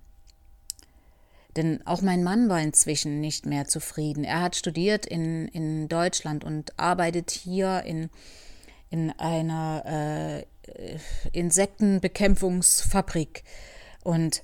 Denn 1.56 1.87
auch 1.87 2.00
mein 2.00 2.23
Mann 2.23 2.49
war 2.49 2.61
inzwischen 2.61 3.21
nicht 3.21 3.47
mehr 3.47 3.66
zufrieden. 3.66 4.25
Er 4.25 4.40
hat 4.40 4.56
studiert 4.56 5.04
in, 5.04 5.49
in 5.49 5.88
Deutschland 5.88 6.44
und 6.44 6.78
arbeitet 6.78 7.30
hier 7.30 7.82
in, 7.82 8.09
in 8.90 9.11
einer 9.18 9.82
äh, 9.85 10.47
Insektenbekämpfungsfabrik. 11.32 13.44
Und 14.02 14.42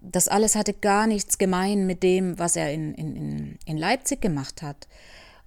das 0.00 0.28
alles 0.28 0.54
hatte 0.54 0.72
gar 0.72 1.06
nichts 1.06 1.38
gemein 1.38 1.86
mit 1.86 2.02
dem, 2.02 2.38
was 2.38 2.56
er 2.56 2.72
in, 2.72 2.94
in, 2.94 3.58
in 3.64 3.76
Leipzig 3.76 4.20
gemacht 4.20 4.62
hat. 4.62 4.86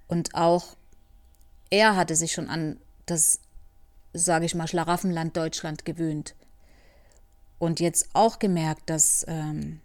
Und 0.08 0.36
auch 0.36 0.76
er 1.70 1.96
hatte 1.96 2.16
sich 2.16 2.32
schon 2.32 2.50
an 2.50 2.80
das, 3.06 3.40
sage 4.14 4.46
ich 4.46 4.56
mal, 4.56 4.68
Schlaraffenland 4.68 5.38
Deutschland 5.38 5.86
gewöhnt. 5.86 6.36
Und 7.60 7.80
jetzt 7.80 8.10
auch 8.14 8.40
gemerkt, 8.40 8.90
dass 8.90 9.26
ähm, 9.28 9.82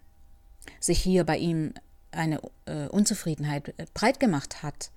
sich 0.83 1.01
hier 1.01 1.25
bei 1.25 1.39
ihm 1.39 1.75
eine 2.11 2.41
äh, 2.67 2.89
Unzufriedenheit 2.89 3.69
äh, 3.79 3.87
breit 3.95 4.21
gemacht 4.21 4.63
hat. 4.63 4.91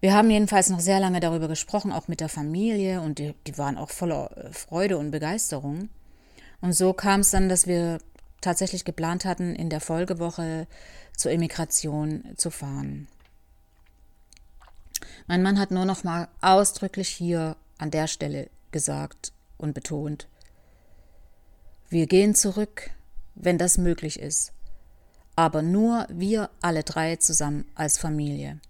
Wir 0.00 0.14
haben 0.14 0.30
jedenfalls 0.30 0.68
noch 0.68 0.80
sehr 0.80 1.00
lange 1.00 1.20
darüber 1.20 1.48
gesprochen, 1.48 1.92
auch 1.92 2.08
mit 2.08 2.20
der 2.20 2.28
Familie, 2.28 3.00
und 3.00 3.18
die, 3.18 3.34
die 3.46 3.56
waren 3.56 3.78
auch 3.78 3.90
voller 3.90 4.36
äh, 4.36 4.52
Freude 4.52 4.98
und 4.98 5.10
Begeisterung. 5.10 5.88
Und 6.60 6.74
so 6.74 6.92
kam 6.92 7.20
es 7.20 7.30
dann, 7.30 7.48
dass 7.48 7.66
wir 7.66 7.98
tatsächlich 8.40 8.84
geplant 8.84 9.24
hatten, 9.24 9.54
in 9.54 9.70
der 9.70 9.80
Folgewoche 9.80 10.66
zur 11.16 11.30
Emigration 11.30 12.24
zu 12.36 12.50
fahren. 12.50 13.08
Mein 15.26 15.42
Mann 15.42 15.58
hat 15.58 15.70
nur 15.70 15.84
noch 15.84 16.02
mal 16.02 16.28
ausdrücklich 16.40 17.08
hier 17.08 17.56
an 17.78 17.90
der 17.90 18.06
Stelle 18.06 18.50
gesagt 18.72 19.32
und 19.58 19.74
betont. 19.74 20.28
Wir 21.88 22.06
gehen 22.06 22.34
zurück, 22.34 22.90
wenn 23.42 23.58
das 23.58 23.78
möglich 23.78 24.18
ist, 24.20 24.52
aber 25.36 25.62
nur 25.62 26.06
wir 26.10 26.50
alle 26.60 26.82
drei 26.82 27.16
zusammen 27.16 27.64
als 27.74 27.98
Familie. 27.98 28.60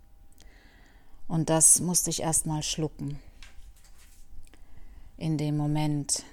Und 1.26 1.50
das 1.50 1.80
musste 1.80 2.10
ich 2.10 2.22
erst 2.22 2.46
mal 2.46 2.62
schlucken. 2.62 3.18
In 5.16 5.38
dem 5.38 5.56
Moment. 5.56 6.24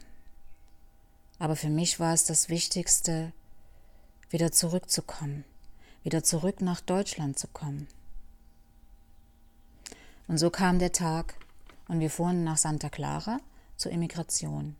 Aber 1.39 1.55
für 1.55 1.69
mich 1.69 1.99
war 1.99 2.13
es 2.13 2.25
das 2.25 2.49
Wichtigste, 2.49 3.31
wieder 4.29 4.51
zurückzukommen, 4.51 5.43
wieder 6.03 6.23
zurück 6.23 6.61
nach 6.61 6.81
Deutschland 6.81 7.37
zu 7.37 7.47
kommen. 7.47 7.87
Und 10.27 10.37
so 10.37 10.49
kam 10.49 10.79
der 10.79 10.91
Tag 10.91 11.35
und 11.87 11.99
wir 11.99 12.09
fuhren 12.09 12.43
nach 12.43 12.57
Santa 12.57 12.89
Clara 12.89 13.39
zur 13.77 13.91
Immigration. 13.91 14.75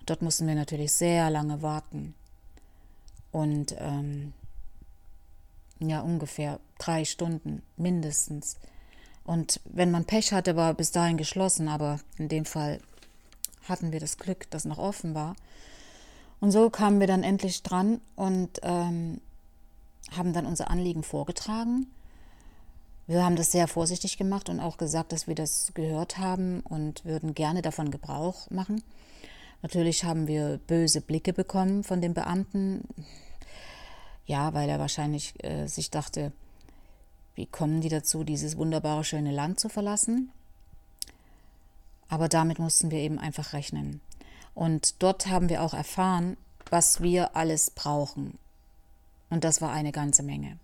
Und 0.00 0.10
dort 0.10 0.22
mussten 0.22 0.46
wir 0.46 0.54
natürlich 0.54 0.92
sehr 0.92 1.30
lange 1.30 1.62
warten. 1.62 2.14
Und 3.34 3.74
ähm, 3.80 4.32
ja, 5.80 6.02
ungefähr 6.02 6.60
drei 6.78 7.04
Stunden 7.04 7.62
mindestens. 7.76 8.58
Und 9.24 9.60
wenn 9.64 9.90
man 9.90 10.04
Pech 10.04 10.32
hatte, 10.32 10.54
war 10.54 10.72
bis 10.72 10.92
dahin 10.92 11.16
geschlossen, 11.16 11.66
aber 11.66 11.98
in 12.16 12.28
dem 12.28 12.44
Fall 12.44 12.78
hatten 13.68 13.90
wir 13.90 13.98
das 13.98 14.18
Glück, 14.18 14.48
dass 14.50 14.66
noch 14.66 14.78
offen 14.78 15.16
war. 15.16 15.34
Und 16.38 16.52
so 16.52 16.70
kamen 16.70 17.00
wir 17.00 17.08
dann 17.08 17.24
endlich 17.24 17.64
dran 17.64 18.00
und 18.14 18.60
ähm, 18.62 19.20
haben 20.16 20.32
dann 20.32 20.46
unser 20.46 20.70
Anliegen 20.70 21.02
vorgetragen. 21.02 21.88
Wir 23.08 23.24
haben 23.24 23.34
das 23.34 23.50
sehr 23.50 23.66
vorsichtig 23.66 24.16
gemacht 24.16 24.48
und 24.48 24.60
auch 24.60 24.76
gesagt, 24.76 25.10
dass 25.10 25.26
wir 25.26 25.34
das 25.34 25.72
gehört 25.74 26.18
haben 26.18 26.60
und 26.60 27.04
würden 27.04 27.34
gerne 27.34 27.62
davon 27.62 27.90
Gebrauch 27.90 28.48
machen. 28.52 28.84
Natürlich 29.60 30.04
haben 30.04 30.28
wir 30.28 30.60
böse 30.68 31.00
Blicke 31.00 31.32
bekommen 31.32 31.82
von 31.82 32.00
dem 32.00 32.14
Beamten. 32.14 32.86
Ja, 34.26 34.54
weil 34.54 34.68
er 34.68 34.78
wahrscheinlich 34.78 35.34
äh, 35.44 35.66
sich 35.66 35.90
dachte, 35.90 36.32
wie 37.34 37.46
kommen 37.46 37.80
die 37.80 37.88
dazu, 37.88 38.24
dieses 38.24 38.56
wunderbare, 38.56 39.04
schöne 39.04 39.32
Land 39.32 39.60
zu 39.60 39.68
verlassen? 39.68 40.30
Aber 42.08 42.28
damit 42.28 42.58
mussten 42.58 42.90
wir 42.90 42.98
eben 42.98 43.18
einfach 43.18 43.52
rechnen. 43.52 44.00
Und 44.54 45.02
dort 45.02 45.26
haben 45.26 45.48
wir 45.48 45.62
auch 45.62 45.74
erfahren, 45.74 46.36
was 46.70 47.02
wir 47.02 47.36
alles 47.36 47.70
brauchen. 47.70 48.38
Und 49.30 49.44
das 49.44 49.60
war 49.60 49.72
eine 49.72 49.90
ganze 49.92 50.22
Menge. 50.22 50.58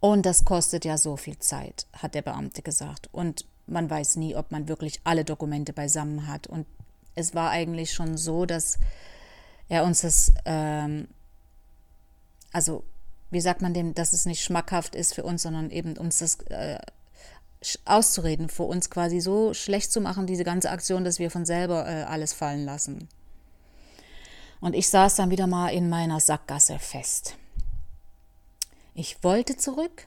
Und 0.00 0.26
das 0.26 0.44
kostet 0.44 0.84
ja 0.84 0.98
so 0.98 1.16
viel 1.16 1.38
Zeit, 1.38 1.86
hat 1.92 2.16
der 2.16 2.22
Beamte 2.22 2.62
gesagt. 2.62 3.08
Und 3.12 3.46
man 3.68 3.88
weiß 3.88 4.16
nie, 4.16 4.34
ob 4.34 4.50
man 4.50 4.66
wirklich 4.66 5.00
alle 5.04 5.24
Dokumente 5.24 5.72
beisammen 5.72 6.26
hat. 6.26 6.48
Und 6.48 6.66
es 7.14 7.34
war 7.36 7.50
eigentlich 7.50 7.92
schon 7.92 8.16
so, 8.16 8.46
dass 8.46 8.78
er 9.68 9.84
uns 9.84 10.00
das, 10.00 10.32
ähm, 10.44 11.06
also 12.52 12.84
wie 13.30 13.40
sagt 13.40 13.62
man 13.62 13.74
dem, 13.74 13.94
dass 13.94 14.12
es 14.12 14.26
nicht 14.26 14.44
schmackhaft 14.44 14.94
ist 14.94 15.14
für 15.14 15.24
uns, 15.24 15.42
sondern 15.42 15.70
eben 15.70 15.96
uns 15.96 16.18
das 16.18 16.40
äh, 16.50 16.78
auszureden, 17.84 18.48
vor 18.48 18.68
uns 18.68 18.90
quasi 18.90 19.20
so 19.20 19.54
schlecht 19.54 19.90
zu 19.90 20.00
machen, 20.00 20.26
diese 20.26 20.44
ganze 20.44 20.70
Aktion, 20.70 21.04
dass 21.04 21.18
wir 21.18 21.30
von 21.30 21.46
selber 21.46 21.88
äh, 21.88 22.02
alles 22.02 22.32
fallen 22.32 22.64
lassen. 22.64 23.08
Und 24.60 24.74
ich 24.74 24.88
saß 24.88 25.16
dann 25.16 25.30
wieder 25.30 25.46
mal 25.46 25.70
in 25.70 25.88
meiner 25.88 26.20
Sackgasse 26.20 26.78
fest. 26.78 27.36
Ich 28.94 29.24
wollte 29.24 29.56
zurück. 29.56 30.06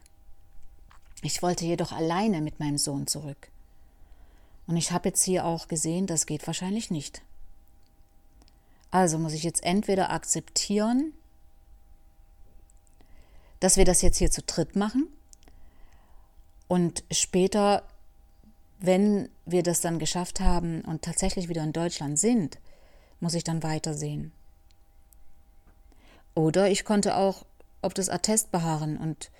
Ich 1.24 1.42
wollte 1.42 1.66
jedoch 1.66 1.92
alleine 1.92 2.42
mit 2.42 2.60
meinem 2.60 2.78
Sohn 2.78 3.08
zurück. 3.08 3.50
Und 4.68 4.78
ich 4.78 4.92
habe 4.92 5.10
jetzt 5.10 5.24
hier 5.24 5.46
auch 5.46 5.68
gesehen, 5.68 6.08
das 6.08 6.26
geht 6.26 6.46
wahrscheinlich 6.46 6.92
nicht. 6.92 7.22
Also 8.92 9.18
muss 9.18 9.34
ich 9.34 9.44
jetzt 9.44 9.64
entweder 9.64 10.12
akzeptieren, 10.12 11.14
dass 13.66 13.78
wir 13.78 13.86
das 13.86 14.04
jetzt 14.04 14.18
hier 14.18 14.30
zu 14.30 14.44
dritt 14.44 14.76
machen 14.76 15.08
und 16.68 17.04
später, 17.10 17.82
wenn 18.78 19.28
wir 19.48 19.64
das 19.64 19.82
dann 19.82 19.98
geschafft 19.98 20.40
haben 20.40 20.82
und 20.82 21.02
tatsächlich 21.02 21.50
wieder 21.50 21.64
in 21.64 21.74
Deutschland 21.74 22.20
sind, 22.20 22.60
muss 23.20 23.34
ich 23.34 23.44
dann 23.44 23.64
weitersehen. 23.64 24.32
Oder 26.36 26.70
ich 26.70 26.86
konnte 26.86 27.16
auch 27.16 27.44
auf 27.82 27.96
das 27.96 28.08
Attest 28.08 28.52
beharren 28.52 28.98
und 28.98 29.32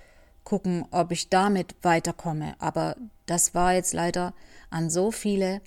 gucken, 0.42 0.86
ob 0.90 1.12
ich 1.12 1.28
damit 1.28 1.76
weiterkomme. 1.82 2.56
Aber 2.58 2.96
das 3.26 3.54
war 3.54 3.74
jetzt 3.74 3.92
leider 3.92 4.34
an 4.70 4.90
so 4.90 5.12
viele 5.12 5.60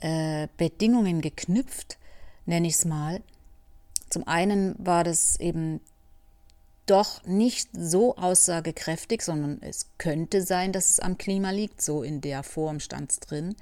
äh, 0.00 0.48
Bedingungen 0.56 1.20
geknüpft, 1.20 1.98
nenne 2.46 2.66
ich 2.66 2.74
es 2.74 2.84
mal. 2.84 3.22
Zum 4.10 4.26
einen 4.26 4.74
war 4.84 5.04
das 5.04 5.38
eben 5.38 5.80
doch 6.90 7.24
nicht 7.24 7.70
so 7.72 8.16
aussagekräftig, 8.16 9.22
sondern 9.22 9.60
es 9.62 9.90
könnte 9.98 10.42
sein, 10.42 10.72
dass 10.72 10.90
es 10.90 11.00
am 11.00 11.18
Klima 11.18 11.50
liegt, 11.50 11.82
so 11.82 12.02
in 12.02 12.20
der 12.20 12.42
Form 12.42 12.80
stand 12.80 13.12
es 13.12 13.20
drin. 13.20 13.54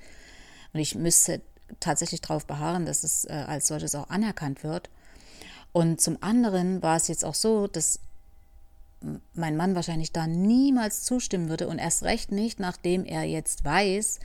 Und 0.73 0.81
ich 0.81 0.95
müsste 0.95 1.43
tatsächlich 1.81 2.21
darauf 2.21 2.47
beharren, 2.47 2.87
dass 2.87 3.05
es 3.05 3.25
äh, 3.25 3.33
als 3.33 3.67
solches 3.67 3.95
auch 3.95 4.11
anerkannt 4.11 4.63
wird. 4.63 4.91
Und 5.73 6.01
zum 6.01 6.23
anderen 6.23 6.83
war 6.83 6.97
es 6.97 7.09
jetzt 7.09 7.25
auch 7.25 7.35
so, 7.35 7.67
dass 7.67 8.01
mein 9.35 9.57
Mann 9.57 9.75
wahrscheinlich 9.75 10.13
da 10.13 10.27
niemals 10.27 11.05
zustimmen 11.05 11.49
würde 11.49 11.69
und 11.69 11.79
erst 11.79 12.03
recht 12.03 12.33
nicht, 12.33 12.61
nachdem 12.61 13.05
er 13.05 13.25
jetzt 13.25 13.65
weiß, 13.65 14.21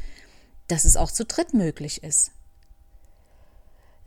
dass 0.68 0.86
es 0.86 0.96
auch 0.98 1.12
zu 1.12 1.26
dritt 1.26 1.54
möglich 1.54 2.04
ist. 2.04 2.32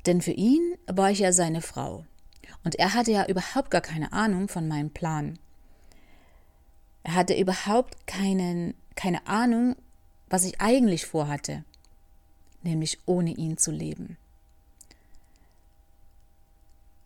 Denn 0.07 0.23
für 0.23 0.33
ihn 0.33 0.77
war 0.87 1.11
ich 1.11 1.21
ja 1.21 1.33
seine 1.33 1.61
Frau. 1.61 2.05
Und 2.65 2.77
er 2.77 2.95
hatte 2.95 3.13
ja 3.13 3.27
überhaupt 3.27 3.71
gar 3.71 3.83
keine 3.83 4.13
Ahnung 4.13 4.49
von 4.49 4.67
meinem 4.67 4.91
Plan. 4.91 5.39
Er 7.03 7.15
hatte 7.15 7.39
überhaupt 7.39 8.07
keinen, 8.07 8.75
keine 8.97 9.27
Ahnung, 9.27 9.77
was 10.31 10.45
ich 10.45 10.61
eigentlich 10.61 11.05
vorhatte, 11.05 11.65
nämlich 12.63 12.99
ohne 13.05 13.31
ihn 13.31 13.59
zu 13.59 13.71
leben. 13.71 14.17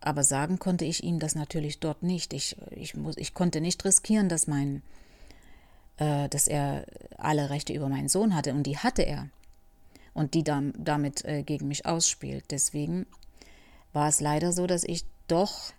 Aber 0.01 0.23
sagen 0.23 0.59
konnte 0.59 0.85
ich 0.85 1.03
ihm 1.03 1.19
das 1.19 1.35
natürlich 1.35 1.79
dort 1.79 2.03
nicht. 2.03 2.33
Ich, 2.33 2.55
ich, 2.71 2.95
muss, 2.95 3.17
ich 3.17 3.33
konnte 3.33 3.59
nicht 3.59 3.83
riskieren, 3.83 4.29
dass, 4.29 4.47
mein, 4.47 4.81
äh, 5.97 6.29
dass 6.29 6.47
er 6.47 6.85
alle 7.17 7.49
Rechte 7.49 7.73
über 7.73 7.89
meinen 7.89 8.07
Sohn 8.07 8.33
hatte. 8.33 8.53
Und 8.53 8.63
die 8.63 8.77
hatte 8.77 9.01
er. 9.01 9.27
Und 10.13 10.33
die 10.33 10.43
dann, 10.43 10.73
damit 10.77 11.25
äh, 11.25 11.43
gegen 11.43 11.67
mich 11.67 11.85
ausspielt. 11.85 12.45
Deswegen 12.49 13.05
war 13.91 14.07
es 14.07 14.21
leider 14.21 14.53
so, 14.53 14.67
dass 14.67 14.85
ich 14.85 15.03
doch 15.31 15.73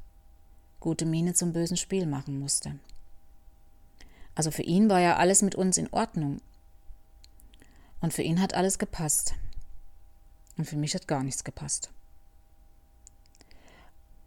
gute 0.81 1.05
Miene 1.05 1.35
zum 1.35 1.53
bösen 1.53 1.77
Spiel 1.77 2.07
machen 2.07 2.39
musste. 2.39 2.79
Also 4.35 4.51
für 4.51 4.63
ihn 4.63 4.89
war 4.89 5.01
ja 5.01 5.17
alles 5.17 5.43
mit 5.43 5.55
uns 5.55 5.77
in 5.77 5.93
Ordnung. 5.93 6.41
Und 8.01 8.15
für 8.15 8.23
ihn 8.23 8.41
hat 8.41 8.55
alles 8.55 8.79
gepasst. 8.79 9.35
Und 10.57 10.65
für 10.65 10.77
mich 10.77 10.95
hat 10.95 11.07
gar 11.07 11.23
nichts 11.23 11.45
gepasst. 11.45 11.91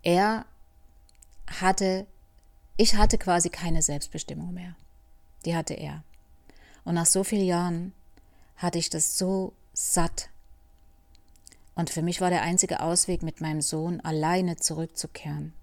Er 0.03 0.45
hatte, 1.47 2.05
ich 2.77 2.95
hatte 2.95 3.17
quasi 3.17 3.49
keine 3.49 3.81
Selbstbestimmung 3.81 4.53
mehr. 4.53 4.75
Die 5.45 5.55
hatte 5.55 5.73
er. 5.73 6.03
Und 6.83 6.95
nach 6.95 7.05
so 7.05 7.23
vielen 7.23 7.45
Jahren 7.45 7.93
hatte 8.57 8.77
ich 8.77 8.89
das 8.89 9.17
so 9.17 9.53
satt, 9.73 10.29
und 11.75 11.89
für 11.89 12.01
mich 12.01 12.21
war 12.21 12.29
der 12.29 12.43
einzige 12.43 12.81
Ausweg, 12.81 13.23
mit 13.23 13.41
meinem 13.41 13.61
Sohn 13.61 13.99
alleine 14.01 14.57
zurückzukehren, 14.57 15.53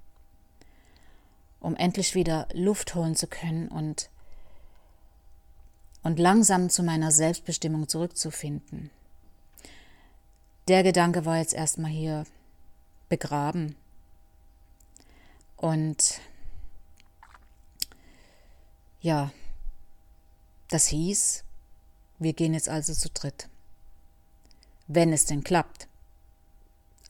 um 1.60 1.76
endlich 1.76 2.14
wieder 2.14 2.48
Luft 2.52 2.94
holen 2.94 3.14
zu 3.14 3.28
können 3.28 3.68
und, 3.68 4.10
und 6.02 6.18
langsam 6.18 6.68
zu 6.68 6.82
meiner 6.82 7.12
Selbstbestimmung 7.12 7.88
zurückzufinden. 7.88 8.90
Der 10.66 10.82
Gedanke 10.82 11.24
war 11.24 11.38
jetzt 11.38 11.54
erstmal 11.54 11.90
hier 11.90 12.24
begraben. 13.08 13.76
Und 15.56 16.20
ja, 19.00 19.30
das 20.68 20.86
hieß, 20.86 21.44
wir 22.18 22.32
gehen 22.32 22.54
jetzt 22.54 22.68
also 22.68 22.94
zu 22.94 23.10
dritt. 23.10 23.48
Wenn 24.86 25.12
es 25.12 25.26
denn 25.26 25.44
klappt 25.44 25.89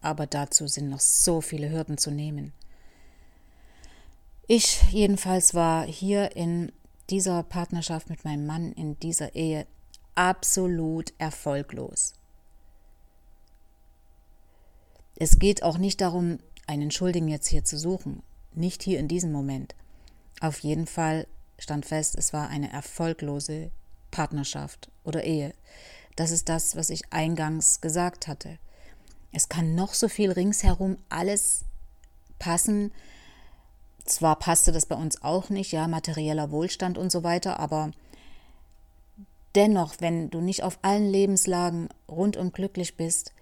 aber 0.01 0.27
dazu 0.27 0.67
sind 0.67 0.89
noch 0.89 1.01
so 1.01 1.41
viele 1.41 1.71
Hürden 1.71 1.99
zu 1.99 2.11
nehmen. 2.11 2.53
Ich 4.47 4.83
jedenfalls 4.91 5.55
war 5.55 5.87
hier 5.87 6.35
in 6.37 6.73
dieser 7.09 7.43
Partnerschaft 7.43 8.11
mit 8.11 8.25
meinem 8.25 8.47
Mann, 8.47 8.73
in 8.73 8.99
dieser 8.99 9.35
Ehe, 9.35 9.67
absolut 10.15 11.13
erfolglos. 11.19 12.15
Es 15.17 15.39
geht 15.39 15.63
auch 15.63 15.79
nicht 15.79 16.01
darum, 16.01 16.39
einen 16.67 16.91
Schuldigen 16.91 17.29
jetzt 17.29 17.49
hier 17.49 17.65
zu 17.65 17.79
suchen, 17.79 18.23
nicht 18.55 18.83
hier 18.83 18.99
in 18.99 19.09
diesem 19.09 19.33
Moment. 19.33 19.75
Auf 20.41 20.61
jeden 20.61 20.87
Fall 20.87 21.27
stand 21.59 21.85
fest, 21.85 22.17
es 22.17 22.33
war 22.33 22.49
eine 22.49 22.73
erfolglose 22.73 23.71
Partnerschaft 24.11 24.91
oder 25.05 25.25
Ehe. 25.25 25.53
Das 26.17 26.31
ist 26.31 26.49
das, 26.49 26.75
was 26.77 26.91
ich 26.91 27.13
eingangs 27.13 27.81
gesagt 27.81 28.29
hatte. 28.29 28.59
Es 29.33 29.49
kann 29.49 29.75
noch 29.75 29.95
so 29.95 30.09
viel 30.09 30.33
ringsherum 30.33 30.99
alles 31.09 31.65
passen. 32.39 32.93
Zwar 34.05 34.39
passte 34.39 34.73
das 34.73 34.87
bei 34.87 34.97
uns 34.97 35.23
auch 35.23 35.51
nicht, 35.51 35.73
ja, 35.73 35.87
materieller 35.87 36.51
Wohlstand 36.51 36.99
und 36.99 37.13
so 37.13 37.23
weiter, 37.23 37.61
aber 37.61 37.93
dennoch, 39.55 39.95
wenn 40.01 40.31
du 40.31 40.41
nicht 40.41 40.63
auf 40.63 40.79
allen 40.83 41.09
Lebenslagen 41.09 41.89
rundum 42.09 42.53
glücklich 42.53 42.97
bist, 42.97 43.33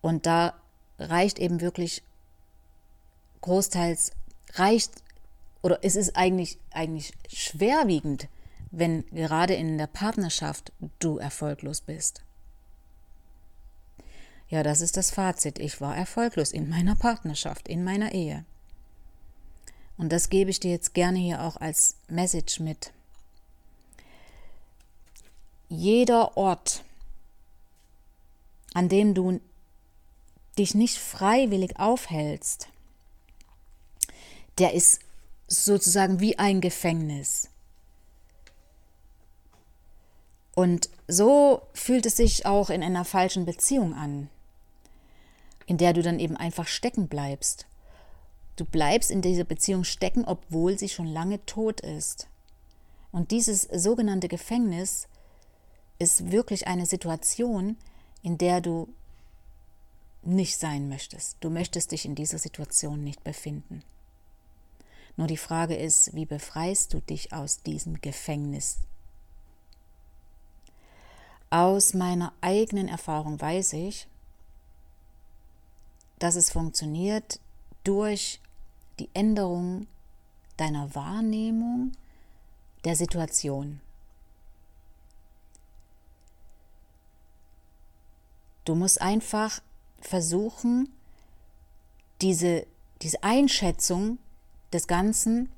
und 0.00 0.26
da 0.26 0.54
reicht 0.98 1.38
eben 1.38 1.60
wirklich 1.60 2.02
großteils, 3.40 4.12
reicht, 4.54 4.92
oder 5.62 5.80
es 5.82 5.96
ist 5.96 6.16
eigentlich, 6.16 6.58
eigentlich 6.70 7.12
schwerwiegend, 7.28 8.28
wenn 8.70 9.04
gerade 9.06 9.54
in 9.54 9.76
der 9.76 9.86
Partnerschaft 9.86 10.72
du 10.98 11.18
erfolglos 11.18 11.80
bist. 11.80 12.22
Ja, 14.48 14.62
das 14.62 14.80
ist 14.80 14.96
das 14.96 15.10
Fazit. 15.10 15.58
Ich 15.58 15.80
war 15.80 15.96
erfolglos 15.96 16.52
in 16.52 16.68
meiner 16.68 16.94
Partnerschaft, 16.96 17.68
in 17.68 17.84
meiner 17.84 18.12
Ehe. 18.12 18.44
Und 19.96 20.10
das 20.10 20.30
gebe 20.30 20.50
ich 20.50 20.60
dir 20.60 20.70
jetzt 20.70 20.94
gerne 20.94 21.18
hier 21.18 21.42
auch 21.42 21.56
als 21.56 21.96
Message 22.08 22.60
mit. 22.60 22.92
jeder 25.68 26.36
Ort, 26.36 26.82
an 28.74 28.88
dem 28.88 29.14
du 29.14 29.40
dich 30.58 30.74
nicht 30.74 30.98
freiwillig 30.98 31.78
aufhältst, 31.78 32.68
der 34.58 34.74
ist 34.74 35.00
sozusagen 35.46 36.20
wie 36.20 36.38
ein 36.38 36.60
Gefängnis. 36.60 37.48
Und 40.54 40.90
so 41.06 41.62
fühlt 41.72 42.06
es 42.06 42.16
sich 42.16 42.44
auch 42.44 42.70
in 42.70 42.82
einer 42.82 43.04
falschen 43.04 43.46
Beziehung 43.46 43.94
an, 43.94 44.28
in 45.68 45.76
der 45.76 45.92
du 45.92 46.02
dann 46.02 46.18
eben 46.18 46.36
einfach 46.36 46.66
stecken 46.66 47.06
bleibst. 47.06 47.66
Du 48.56 48.64
bleibst 48.64 49.12
in 49.12 49.22
dieser 49.22 49.44
Beziehung 49.44 49.84
stecken, 49.84 50.24
obwohl 50.24 50.76
sie 50.76 50.88
schon 50.88 51.06
lange 51.06 51.44
tot 51.46 51.80
ist. 51.80 52.26
Und 53.12 53.30
dieses 53.30 53.62
sogenannte 53.62 54.26
Gefängnis 54.26 55.06
ist 56.00 56.32
wirklich 56.32 56.66
eine 56.66 56.86
Situation, 56.86 57.76
in 58.22 58.36
der 58.36 58.60
du 58.60 58.88
nicht 60.22 60.56
sein 60.56 60.88
möchtest. 60.88 61.36
Du 61.40 61.50
möchtest 61.50 61.92
dich 61.92 62.04
in 62.04 62.16
dieser 62.16 62.38
Situation 62.38 63.04
nicht 63.04 63.22
befinden. 63.22 63.84
Nur 65.16 65.28
die 65.28 65.36
Frage 65.36 65.76
ist, 65.76 66.14
wie 66.14 66.26
befreist 66.26 66.92
du 66.94 67.00
dich 67.00 67.32
aus 67.32 67.62
diesem 67.62 68.00
Gefängnis 68.00 68.78
aus 71.50 71.94
meiner 71.94 72.32
eigenen 72.40 72.88
Erfahrung 72.88 73.40
weiß 73.40 73.74
ich, 73.74 74.06
dass 76.18 76.36
es 76.36 76.50
funktioniert 76.50 77.40
durch 77.84 78.40
die 78.98 79.08
Änderung 79.14 79.86
deiner 80.56 80.94
Wahrnehmung 80.94 81.92
der 82.84 82.96
Situation. 82.96 83.80
Du 88.64 88.74
musst 88.74 89.00
einfach 89.00 89.62
versuchen, 90.00 90.92
diese, 92.20 92.66
diese 93.00 93.22
Einschätzung 93.22 94.18
des 94.72 94.86
Ganzen 94.86 95.50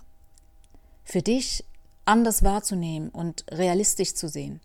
für 1.04 1.22
dich 1.22 1.64
anders 2.04 2.42
wahrzunehmen 2.42 3.08
und 3.08 3.44
realistisch 3.50 4.14
zu 4.14 4.28
sehen. 4.28 4.60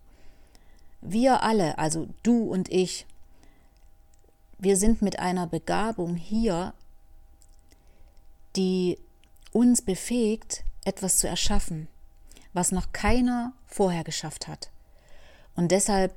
Wir 1.01 1.43
alle, 1.43 1.77
also 1.77 2.07
du 2.23 2.43
und 2.43 2.69
ich, 2.69 3.05
wir 4.65 4.77
sind 4.77 5.03
mit 5.03 5.19
einer 5.19 5.45
Begabung 5.45 6.15
hier, 6.15 6.73
die 8.55 8.97
uns 9.51 9.83
befähigt, 9.83 10.63
etwas 10.83 11.19
zu 11.19 11.27
erschaffen, 11.27 11.87
was 12.51 12.71
noch 12.71 12.91
keiner 12.91 13.53
vorher 13.67 14.03
geschafft 14.03 14.47
hat. 14.47 14.71
Und 15.55 15.71
deshalb 15.71 16.15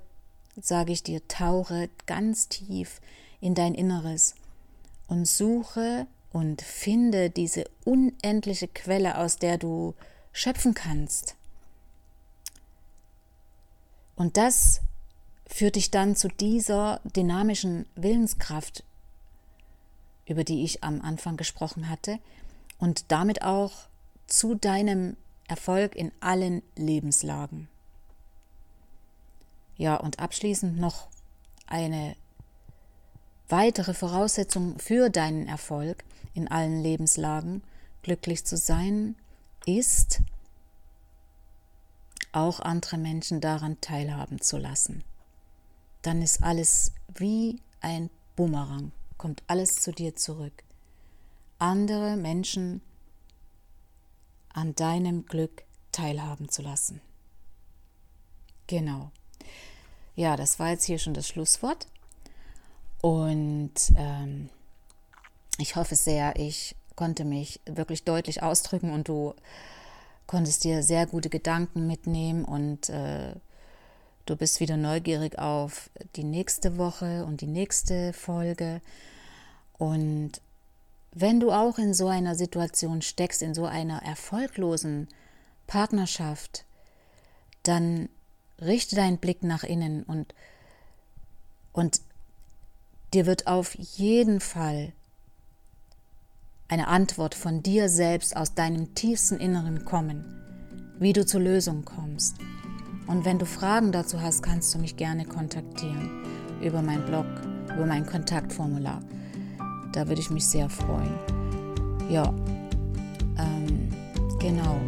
sage 0.59 0.93
ich 0.93 1.03
dir, 1.03 1.29
tauche 1.29 1.91
ganz 2.07 2.49
tief 2.49 3.03
in 3.41 3.55
dein 3.55 3.75
Inneres 3.75 4.35
und 5.09 5.29
suche 5.29 6.07
und 6.33 6.63
finde 6.63 7.29
diese 7.29 7.67
unendliche 7.85 8.67
Quelle, 8.67 9.19
aus 9.19 9.37
der 9.37 9.59
du 9.59 9.95
schöpfen 10.33 10.73
kannst. 10.73 11.37
Und 14.17 14.39
das 14.39 14.81
führt 15.49 15.77
dich 15.77 15.91
dann 15.91 16.15
zu 16.15 16.29
dieser 16.29 17.01
dynamischen 17.17 17.87
Willenskraft, 17.97 18.85
über 20.27 20.45
die 20.45 20.63
ich 20.63 20.85
am 20.85 21.01
Anfang 21.01 21.37
gesprochen 21.37 21.89
hatte, 21.89 22.19
und 22.79 23.11
damit 23.11 23.43
auch 23.43 23.73
zu 24.27 24.55
deinem 24.55 25.17
Erfolg 25.49 25.97
in 25.97 26.13
allen 26.21 26.63
Lebenslagen. 26.77 27.69
Ja, 29.77 29.97
und 29.97 30.19
abschließend 30.19 30.79
noch 30.79 31.09
eine 31.67 32.15
weitere 33.49 33.95
Voraussetzung 33.95 34.79
für 34.79 35.09
deinen 35.09 35.49
Erfolg 35.49 36.05
in 36.35 36.49
allen 36.49 36.83
Lebenslagen, 36.83 37.63
glücklich 38.03 38.45
zu 38.45 38.57
sein, 38.57 39.17
ist, 39.67 40.21
auch 42.33 42.61
andere 42.61 42.99
Menschen 42.99 43.41
daran 43.41 43.81
teilhaben 43.81 44.41
zu 44.41 44.59
lassen. 44.59 45.03
Dann 46.09 46.23
ist 46.23 46.43
alles 46.43 46.93
wie 47.17 47.61
ein 47.83 48.09
Bumerang, 48.35 48.93
kommt 49.19 49.43
alles 49.47 49.83
zu 49.83 49.93
dir 49.93 50.17
zurück. 50.17 50.65
Andere 51.59 52.17
Menschen 52.17 52.81
an 54.55 54.75
deinem 54.75 55.27
Glück 55.27 55.65
teilhaben 55.93 56.49
zu 56.49 56.63
lassen. 56.63 57.03
Genau. 58.69 59.11
Ja, 60.17 60.37
das 60.37 60.59
war 60.59 60.71
jetzt 60.71 60.87
hier 60.87 60.99
schon 60.99 61.13
das 61.13 61.29
Schlusswort. 61.29 61.87
Und 63.03 63.75
ähm, 63.95 64.49
ich 65.59 65.77
hoffe 65.77 65.95
sehr, 65.95 66.37
ich 66.37 66.75
konnte 66.97 67.27
mich 67.27 67.61
wirklich 67.67 68.05
deutlich 68.05 68.43
ausdrücken 68.43 68.95
und 68.95 69.09
du 69.09 69.35
konntest 70.27 70.65
dir 70.65 70.83
sehr 70.83 71.07
gute 71.07 71.29
Gedanken 71.29 71.87
mitnehmen 71.87 72.47
und 72.47 72.89
äh, 72.89 73.35
du 74.29 74.37
bist 74.37 74.61
wieder 74.61 74.77
neugierig 74.77 75.39
auf 75.39 75.91
die 76.17 76.25
nächste 76.25 76.77
Woche 76.77 77.25
und 77.25 77.41
die 77.41 77.47
nächste 77.47 78.13
Folge. 78.13 78.81
Und 79.79 80.33
wenn 81.13 81.41
du 81.41 81.51
auch 81.51 81.79
in 81.79 81.95
so 81.95 82.09
einer 82.09 82.35
Situation 82.35 83.01
steckst, 83.01 83.43
in 83.43 83.55
so 83.55 83.65
einer 83.65 84.03
erfolglosen 84.03 85.09
Partnerschaft, 85.67 86.65
dann 87.63 88.09
richte 88.61 88.97
deinen 88.97 89.19
Blick 89.19 89.43
nach 89.43 89.65
innen 89.65 90.03
und, 90.03 90.35
und 91.73 92.01
dir 93.15 93.25
wird 93.25 93.47
auf 93.47 93.75
jeden 93.75 94.41
Fall 94.41 94.93
eine 96.69 96.89
Antwort 96.89 97.35
von 97.35 97.63
dir 97.63 97.89
selbst 97.89 98.37
aus 98.37 98.55
deinem 98.55 98.95
tiefsten 98.95 99.39
Inneren 99.39 99.87
kommen, 99.87 100.95
wie 100.99 101.15
du 101.15 101.25
zur 101.25 101.41
Lösung 101.41 101.87
kommst. 101.87 102.37
Und 103.09 103.25
wenn 103.25 103.39
du 103.39 103.47
Fragen 103.47 103.91
dazu 103.91 104.21
hast, 104.21 104.43
kannst 104.43 104.75
du 104.75 104.79
mich 104.79 104.97
gerne 104.97 105.25
kontaktieren 105.25 106.25
über 106.61 106.83
meinen 106.83 107.05
Blog, 107.07 107.27
über 107.75 107.87
mein 107.87 108.05
Kontaktformular. 108.05 109.01
Da 109.93 110.07
würde 110.07 110.21
ich 110.21 110.31
mich 110.31 110.47
sehr 110.47 110.69
freuen. 110.69 111.15
Ja, 112.11 112.33
ähm, 113.39 113.89
genau. 114.39 114.79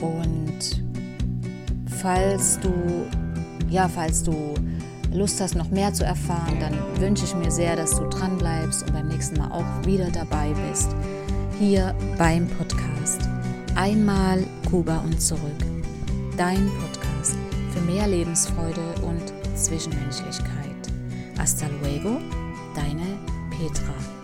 Und 0.00 0.84
falls 1.86 2.60
du, 2.60 2.70
ja, 3.70 3.88
falls 3.88 4.22
du 4.22 4.54
Lust 5.10 5.40
hast, 5.40 5.54
noch 5.54 5.70
mehr 5.70 5.94
zu 5.94 6.04
erfahren, 6.04 6.58
dann 6.60 7.00
wünsche 7.00 7.24
ich 7.24 7.34
mir 7.34 7.50
sehr, 7.50 7.74
dass 7.74 7.92
du 7.92 8.06
dran 8.08 8.36
bleibst 8.36 8.82
und 8.82 8.92
beim 8.92 9.08
nächsten 9.08 9.38
Mal 9.38 9.50
auch 9.50 9.86
wieder 9.86 10.10
dabei 10.10 10.52
bist. 10.68 10.94
Hier 11.58 11.94
beim 12.18 12.48
Podcast. 12.48 13.22
Einmal 13.76 14.44
Kuba 14.68 14.98
und 14.98 15.22
zurück. 15.22 15.40
Dein 16.36 16.68
Podcast 16.80 16.93
für 17.74 17.80
mehr 17.80 18.06
Lebensfreude 18.06 18.94
und 19.02 19.32
Zwischenmenschlichkeit. 19.58 20.48
Hasta 21.36 21.66
luego, 21.80 22.20
deine 22.74 23.18
Petra. 23.50 24.23